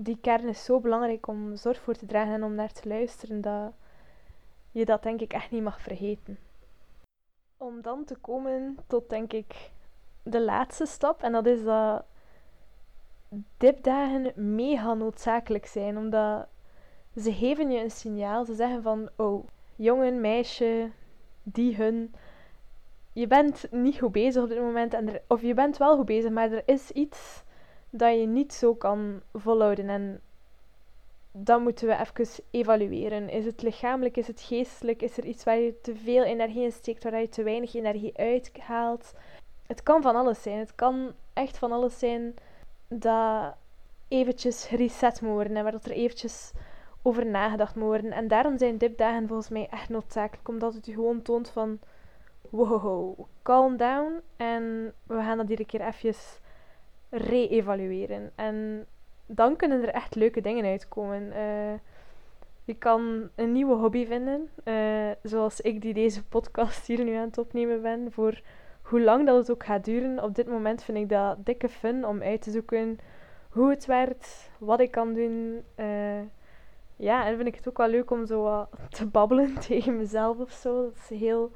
die 0.00 0.18
kern 0.20 0.48
is 0.48 0.64
zo 0.64 0.80
belangrijk 0.80 1.26
om 1.26 1.56
zorg 1.56 1.80
voor 1.80 1.94
te 1.94 2.06
dragen 2.06 2.34
en 2.34 2.44
om 2.44 2.54
naar 2.54 2.72
te 2.72 2.88
luisteren 2.88 3.40
dat 3.40 3.72
je 4.70 4.84
dat 4.84 5.02
denk 5.02 5.20
ik 5.20 5.32
echt 5.32 5.50
niet 5.50 5.62
mag 5.62 5.80
vergeten. 5.80 6.38
Om 7.56 7.82
dan 7.82 8.04
te 8.04 8.16
komen 8.16 8.76
tot 8.86 9.08
denk 9.08 9.32
ik 9.32 9.70
de 10.22 10.40
laatste 10.40 10.86
stap 10.86 11.22
en 11.22 11.32
dat 11.32 11.46
is 11.46 11.64
dat 11.64 12.04
dipdagen 13.56 14.32
mega 14.54 14.94
noodzakelijk 14.94 15.66
zijn 15.66 15.96
omdat 15.96 16.46
ze 17.16 17.32
geven 17.32 17.70
je 17.70 17.82
een 17.82 17.90
signaal. 17.90 18.44
Ze 18.44 18.54
zeggen 18.54 18.82
van 18.82 19.08
oh 19.16 19.46
jongen, 19.76 20.20
meisje, 20.20 20.90
die 21.42 21.76
hun 21.76 22.14
je 23.12 23.26
bent 23.26 23.66
niet 23.70 23.98
goed 23.98 24.12
bezig 24.12 24.42
op 24.42 24.48
dit 24.48 24.60
moment 24.60 24.94
en 24.94 25.20
of 25.28 25.42
je 25.42 25.54
bent 25.54 25.76
wel 25.76 25.96
goed 25.96 26.06
bezig, 26.06 26.30
maar 26.30 26.52
er 26.52 26.62
is 26.66 26.90
iets 26.90 27.42
dat 27.90 28.18
je 28.18 28.26
niet 28.26 28.52
zo 28.52 28.74
kan 28.74 29.20
volhouden. 29.32 29.88
En 29.88 30.20
dan 31.32 31.62
moeten 31.62 31.88
we 31.88 31.98
even 31.98 32.44
evalueren. 32.50 33.28
Is 33.28 33.44
het 33.44 33.62
lichamelijk, 33.62 34.16
is 34.16 34.26
het 34.26 34.40
geestelijk? 34.40 35.02
Is 35.02 35.16
er 35.16 35.24
iets 35.24 35.44
waar 35.44 35.58
je 35.58 35.80
te 35.80 35.94
veel 35.94 36.24
energie 36.24 36.62
in 36.62 36.72
steekt, 36.72 37.02
waar 37.02 37.20
je 37.20 37.28
te 37.28 37.42
weinig 37.42 37.74
energie 37.74 38.16
uithaalt? 38.16 39.12
het 39.68 39.82
kan 39.82 40.02
van 40.02 40.16
alles 40.16 40.42
zijn. 40.42 40.58
Het 40.58 40.74
kan 40.74 41.12
echt 41.32 41.58
van 41.58 41.72
alles 41.72 41.98
zijn 41.98 42.34
dat 42.88 43.54
eventjes 44.08 44.68
reset 44.70 45.20
moet 45.20 45.32
worden 45.32 45.56
en 45.56 45.62
waar 45.62 45.72
dat 45.72 45.84
er 45.84 45.90
eventjes 45.90 46.52
over 47.02 47.26
nagedacht 47.26 47.74
moet 47.74 47.84
worden. 47.84 48.12
En 48.12 48.28
daarom 48.28 48.58
zijn 48.58 48.78
dipdagen 48.78 49.26
volgens 49.26 49.48
mij 49.48 49.66
echt 49.70 49.88
noodzakelijk, 49.88 50.48
omdat 50.48 50.74
het 50.74 50.86
je 50.86 50.92
gewoon 50.92 51.22
toont 51.22 51.48
van 51.48 51.78
wow, 52.50 53.18
calm 53.42 53.76
down 53.76 54.20
en 54.36 54.92
we 55.06 55.14
gaan 55.14 55.36
dat 55.36 55.48
iedere 55.48 55.68
keer 55.68 55.80
even 55.80 56.14
re-evalueren. 57.10 58.32
En 58.34 58.86
dan 59.26 59.56
kunnen 59.56 59.82
er 59.82 59.88
echt 59.88 60.14
leuke 60.14 60.40
dingen 60.40 60.64
uitkomen. 60.64 61.22
Uh, 61.22 61.78
je 62.64 62.74
kan 62.74 63.28
een 63.34 63.52
nieuwe 63.52 63.74
hobby 63.74 64.06
vinden, 64.06 64.48
uh, 64.64 65.10
zoals 65.22 65.60
ik 65.60 65.80
die 65.80 65.94
deze 65.94 66.24
podcast 66.24 66.86
hier 66.86 67.04
nu 67.04 67.14
aan 67.14 67.26
het 67.26 67.38
opnemen 67.38 67.82
ben, 67.82 68.12
voor 68.12 68.40
hoe 68.82 69.00
lang 69.00 69.26
dat 69.26 69.36
het 69.36 69.50
ook 69.50 69.64
gaat 69.64 69.84
duren. 69.84 70.22
Op 70.22 70.34
dit 70.34 70.46
moment 70.46 70.82
vind 70.82 70.98
ik 70.98 71.08
dat 71.08 71.44
dikke 71.44 71.68
fun 71.68 72.06
om 72.06 72.22
uit 72.22 72.42
te 72.42 72.50
zoeken 72.50 72.98
hoe 73.48 73.70
het 73.70 73.86
werkt, 73.86 74.50
wat 74.58 74.80
ik 74.80 74.90
kan 74.90 75.14
doen. 75.14 75.62
Uh, 75.76 76.20
ja, 76.96 77.26
en 77.26 77.36
vind 77.36 77.48
ik 77.48 77.54
het 77.54 77.68
ook 77.68 77.76
wel 77.76 77.88
leuk 77.88 78.10
om 78.10 78.26
zo 78.26 78.42
wat 78.42 78.68
te 78.90 79.06
babbelen 79.06 79.54
tegen 79.68 79.96
mezelf 79.96 80.38
of 80.38 80.50
zo. 80.50 80.82
Dat 80.82 80.94
is 81.10 81.18
heel 81.18 81.52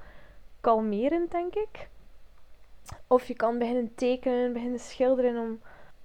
kalmerend, 0.61 1.31
denk 1.31 1.55
ik. 1.55 1.89
Of 3.07 3.25
je 3.25 3.35
kan 3.35 3.59
beginnen 3.59 3.95
tekenen, 3.95 4.53
beginnen 4.53 4.81
schilderen 4.81 5.37
om 5.37 5.61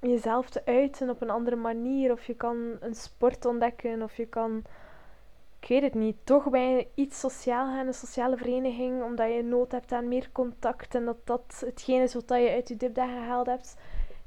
jezelf 0.09 0.49
te 0.49 0.65
uiten 0.65 1.09
op 1.09 1.21
een 1.21 1.29
andere 1.29 1.55
manier. 1.55 2.11
Of 2.11 2.25
je 2.25 2.35
kan 2.35 2.77
een 2.79 2.95
sport 2.95 3.45
ontdekken. 3.45 4.01
Of 4.01 4.17
je 4.17 4.25
kan, 4.25 4.63
ik 5.59 5.67
weet 5.67 5.81
het 5.81 5.93
niet, 5.93 6.15
toch 6.23 6.49
bij 6.49 6.87
iets 6.93 7.19
sociaal 7.19 7.65
gaan, 7.65 7.87
een 7.87 7.93
sociale 7.93 8.37
vereniging, 8.37 9.03
omdat 9.03 9.33
je 9.33 9.43
nood 9.43 9.71
hebt 9.71 9.91
aan 9.91 10.07
meer 10.07 10.29
contact 10.31 10.95
en 10.95 11.05
dat 11.05 11.17
dat 11.23 11.63
hetgeen 11.65 12.01
is 12.01 12.13
wat 12.13 12.23
je 12.27 12.51
uit 12.51 12.67
je 12.67 12.75
dipdagen 12.77 13.17
gehaald 13.17 13.47
hebt. 13.47 13.75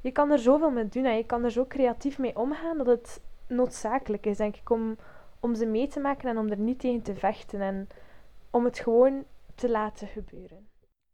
Je 0.01 0.11
kan 0.11 0.31
er 0.31 0.39
zoveel 0.39 0.71
mee 0.71 0.89
doen 0.89 1.05
en 1.05 1.15
je 1.15 1.25
kan 1.25 1.43
er 1.43 1.51
zo 1.51 1.65
creatief 1.65 2.17
mee 2.17 2.37
omgaan 2.37 2.77
dat 2.77 2.87
het 2.87 3.21
noodzakelijk 3.47 4.25
is, 4.25 4.37
denk 4.37 4.55
ik, 4.55 4.69
om, 4.69 4.97
om 5.39 5.55
ze 5.55 5.65
mee 5.65 5.87
te 5.87 5.99
maken 5.99 6.29
en 6.29 6.37
om 6.37 6.49
er 6.49 6.57
niet 6.57 6.79
tegen 6.79 7.01
te 7.01 7.15
vechten 7.15 7.61
en 7.61 7.87
om 8.49 8.65
het 8.65 8.79
gewoon 8.79 9.23
te 9.55 9.69
laten 9.69 10.07
gebeuren. 10.07 10.70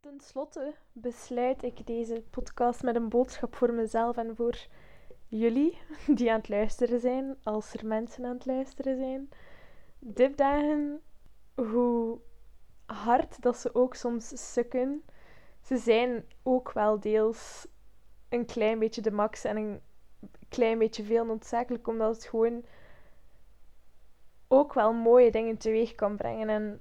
Ten 0.08 0.20
slotte 0.20 0.74
besluit 0.92 1.62
ik 1.62 1.86
deze 1.86 2.22
podcast 2.30 2.82
met 2.82 2.96
een 2.96 3.08
boodschap 3.08 3.54
voor 3.54 3.72
mezelf 3.72 4.16
en 4.16 4.36
voor 4.36 4.66
jullie 5.26 5.78
die 6.16 6.30
aan 6.30 6.38
het 6.38 6.48
luisteren 6.48 7.00
zijn, 7.00 7.36
als 7.42 7.74
er 7.74 7.86
mensen 7.86 8.24
aan 8.24 8.34
het 8.34 8.46
luisteren 8.46 8.96
zijn. 8.96 9.28
Dipdagen, 9.98 11.02
hoe 11.54 12.18
hard 12.86 13.42
dat 13.42 13.56
ze 13.56 13.74
ook 13.74 13.94
soms 13.94 14.52
sukken, 14.52 15.04
ze 15.62 15.76
zijn 15.76 16.24
ook 16.42 16.72
wel 16.72 17.00
deels 17.00 17.66
een 18.28 18.46
klein 18.46 18.78
beetje 18.78 19.02
de 19.02 19.12
max 19.12 19.44
en 19.44 19.56
een 19.56 19.80
klein 20.48 20.78
beetje 20.78 21.04
veel 21.04 21.24
noodzakelijk, 21.24 21.86
omdat 21.88 22.14
het 22.14 22.24
gewoon 22.24 22.64
ook 24.48 24.72
wel 24.72 24.92
mooie 24.92 25.30
dingen 25.30 25.56
teweeg 25.56 25.94
kan 25.94 26.16
brengen. 26.16 26.48
En 26.48 26.80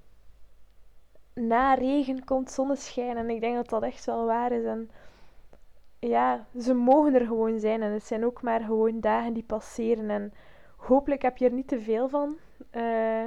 na 1.37 1.73
regen 1.73 2.23
komt 2.25 2.51
zonneschijn. 2.51 3.17
En 3.17 3.29
ik 3.29 3.41
denk 3.41 3.55
dat 3.55 3.69
dat 3.69 3.83
echt 3.83 4.05
wel 4.05 4.25
waar 4.25 4.51
is. 4.51 4.63
En 4.63 4.89
ja, 5.99 6.45
ze 6.59 6.73
mogen 6.73 7.13
er 7.13 7.25
gewoon 7.25 7.59
zijn. 7.59 7.81
En 7.81 7.91
het 7.91 8.03
zijn 8.03 8.25
ook 8.25 8.41
maar 8.41 8.61
gewoon 8.61 8.99
dagen 8.99 9.33
die 9.33 9.43
passeren. 9.43 10.09
En 10.09 10.33
hopelijk 10.77 11.21
heb 11.21 11.37
je 11.37 11.45
er 11.45 11.53
niet 11.53 11.67
te 11.67 11.81
veel 11.81 12.09
van. 12.09 12.37
Uh, 12.71 13.23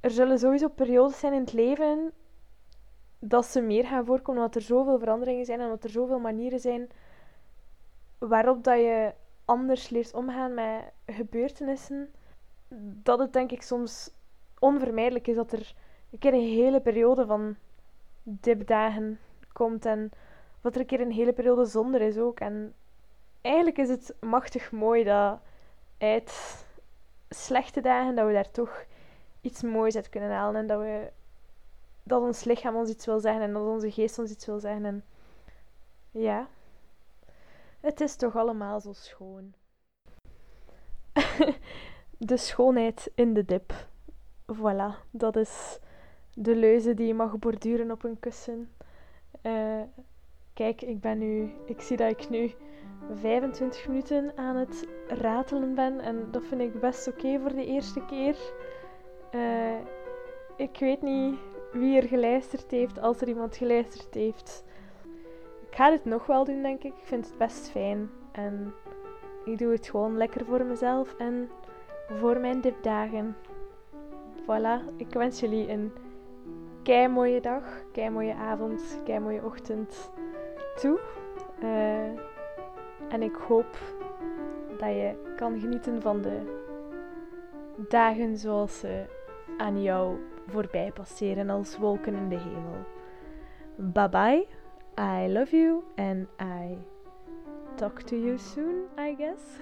er 0.00 0.10
zullen 0.10 0.38
sowieso 0.38 0.68
periodes 0.68 1.18
zijn 1.18 1.32
in 1.32 1.40
het 1.40 1.52
leven 1.52 2.12
dat 3.18 3.46
ze 3.46 3.60
meer 3.60 3.86
gaan 3.86 4.04
voorkomen. 4.04 4.42
Omdat 4.42 4.56
er 4.56 4.62
zoveel 4.62 4.98
veranderingen 4.98 5.44
zijn 5.44 5.60
en 5.60 5.68
dat 5.68 5.84
er 5.84 5.90
zoveel 5.90 6.18
manieren 6.18 6.60
zijn 6.60 6.88
waarop 8.18 8.64
dat 8.64 8.76
je 8.78 9.14
anders 9.44 9.88
leert 9.88 10.14
omgaan 10.14 10.54
met 10.54 10.92
gebeurtenissen. 11.06 12.12
Dat 13.02 13.18
het 13.18 13.32
denk 13.32 13.52
ik 13.52 13.62
soms 13.62 14.10
onvermijdelijk 14.58 15.26
is 15.26 15.36
dat 15.36 15.52
er 15.52 15.74
een 16.14 16.20
keer 16.20 16.32
een 16.32 16.40
hele 16.40 16.80
periode 16.80 17.26
van 17.26 17.56
dipdagen 18.22 19.18
komt 19.52 19.86
en 19.86 20.10
wat 20.60 20.74
er 20.74 20.80
een 20.80 20.86
keer 20.86 21.00
een 21.00 21.12
hele 21.12 21.32
periode 21.32 21.64
zonder 21.64 22.00
is 22.00 22.18
ook. 22.18 22.40
En 22.40 22.74
eigenlijk 23.40 23.78
is 23.78 23.88
het 23.88 24.14
machtig 24.20 24.72
mooi 24.72 25.04
dat 25.04 25.38
uit 25.98 26.64
slechte 27.28 27.80
dagen, 27.80 28.14
dat 28.14 28.26
we 28.26 28.32
daar 28.32 28.50
toch 28.50 28.84
iets 29.40 29.62
moois 29.62 29.96
uit 29.96 30.08
kunnen 30.08 30.30
halen 30.30 30.60
en 30.60 30.66
dat 30.66 30.80
we 30.80 31.12
dat 32.02 32.22
ons 32.22 32.44
lichaam 32.44 32.76
ons 32.76 32.90
iets 32.90 33.06
wil 33.06 33.20
zeggen 33.20 33.42
en 33.42 33.52
dat 33.52 33.62
onze 33.62 33.90
geest 33.90 34.18
ons 34.18 34.30
iets 34.30 34.46
wil 34.46 34.58
zeggen. 34.58 34.84
En 34.84 35.04
ja, 36.10 36.48
het 37.80 38.00
is 38.00 38.16
toch 38.16 38.36
allemaal 38.36 38.80
zo 38.80 38.92
schoon. 38.92 39.54
de 42.18 42.36
schoonheid 42.36 43.10
in 43.14 43.34
de 43.34 43.44
dip. 43.44 43.72
Voilà, 44.52 45.08
dat 45.10 45.36
is 45.36 45.78
de 46.34 46.56
leuze 46.56 46.94
die 46.94 47.06
je 47.06 47.14
mag 47.14 47.38
borduren 47.38 47.90
op 47.90 48.04
een 48.04 48.20
kussen. 48.20 48.68
Uh, 49.42 49.80
kijk, 50.54 50.82
ik 50.82 51.00
ben 51.00 51.18
nu, 51.18 51.50
ik 51.66 51.80
zie 51.80 51.96
dat 51.96 52.10
ik 52.10 52.28
nu 52.28 52.52
25 53.14 53.88
minuten 53.88 54.32
aan 54.36 54.56
het 54.56 54.88
ratelen 55.08 55.74
ben 55.74 56.00
en 56.00 56.28
dat 56.30 56.42
vind 56.44 56.60
ik 56.60 56.80
best 56.80 57.08
oké 57.08 57.40
voor 57.40 57.54
de 57.54 57.66
eerste 57.66 58.04
keer. 58.06 58.36
Uh, 59.34 59.78
ik 60.56 60.78
weet 60.78 61.02
niet 61.02 61.38
wie 61.72 61.96
er 62.00 62.08
geluisterd 62.08 62.70
heeft, 62.70 63.00
als 63.00 63.20
er 63.20 63.28
iemand 63.28 63.56
geluisterd 63.56 64.14
heeft. 64.14 64.64
Ik 65.70 65.76
ga 65.76 65.90
dit 65.90 66.04
nog 66.04 66.26
wel 66.26 66.44
doen, 66.44 66.62
denk 66.62 66.82
ik. 66.82 66.92
Ik 66.92 67.04
vind 67.04 67.26
het 67.26 67.38
best 67.38 67.70
fijn. 67.70 68.10
En 68.32 68.74
ik 69.44 69.58
doe 69.58 69.72
het 69.72 69.88
gewoon 69.88 70.16
lekker 70.16 70.44
voor 70.44 70.64
mezelf 70.64 71.14
en 71.18 71.48
voor 72.08 72.40
mijn 72.40 72.60
dipdagen. 72.60 73.36
Voilà, 74.42 74.96
ik 74.96 75.12
wens 75.12 75.40
jullie 75.40 75.70
een 75.70 75.92
kei 76.84 77.08
mooie 77.08 77.40
dag, 77.40 77.64
kei 77.92 78.10
mooie 78.12 78.34
avond, 78.34 78.80
kei 79.04 79.18
mooie 79.18 79.40
ochtend 79.44 80.12
toe. 80.80 80.98
Uh, 81.62 82.12
en 83.08 83.22
ik 83.22 83.36
hoop 83.36 83.78
dat 84.78 84.88
je 84.88 85.34
kan 85.36 85.60
genieten 85.60 86.02
van 86.02 86.22
de 86.22 86.40
dagen 87.88 88.38
zoals 88.38 88.78
ze 88.78 89.04
aan 89.56 89.82
jou 89.82 90.18
voorbij 90.46 90.92
passeren 90.94 91.50
als 91.50 91.78
wolken 91.78 92.14
in 92.14 92.28
de 92.28 92.38
hemel. 92.38 92.84
Bye 93.76 94.08
bye. 94.08 94.46
I 94.98 95.32
love 95.32 95.56
you 95.56 95.82
and 95.96 96.28
I 96.40 96.78
talk 97.74 98.02
to 98.02 98.16
you 98.16 98.38
soon, 98.38 98.88
I 98.98 99.14
guess. 99.16 99.58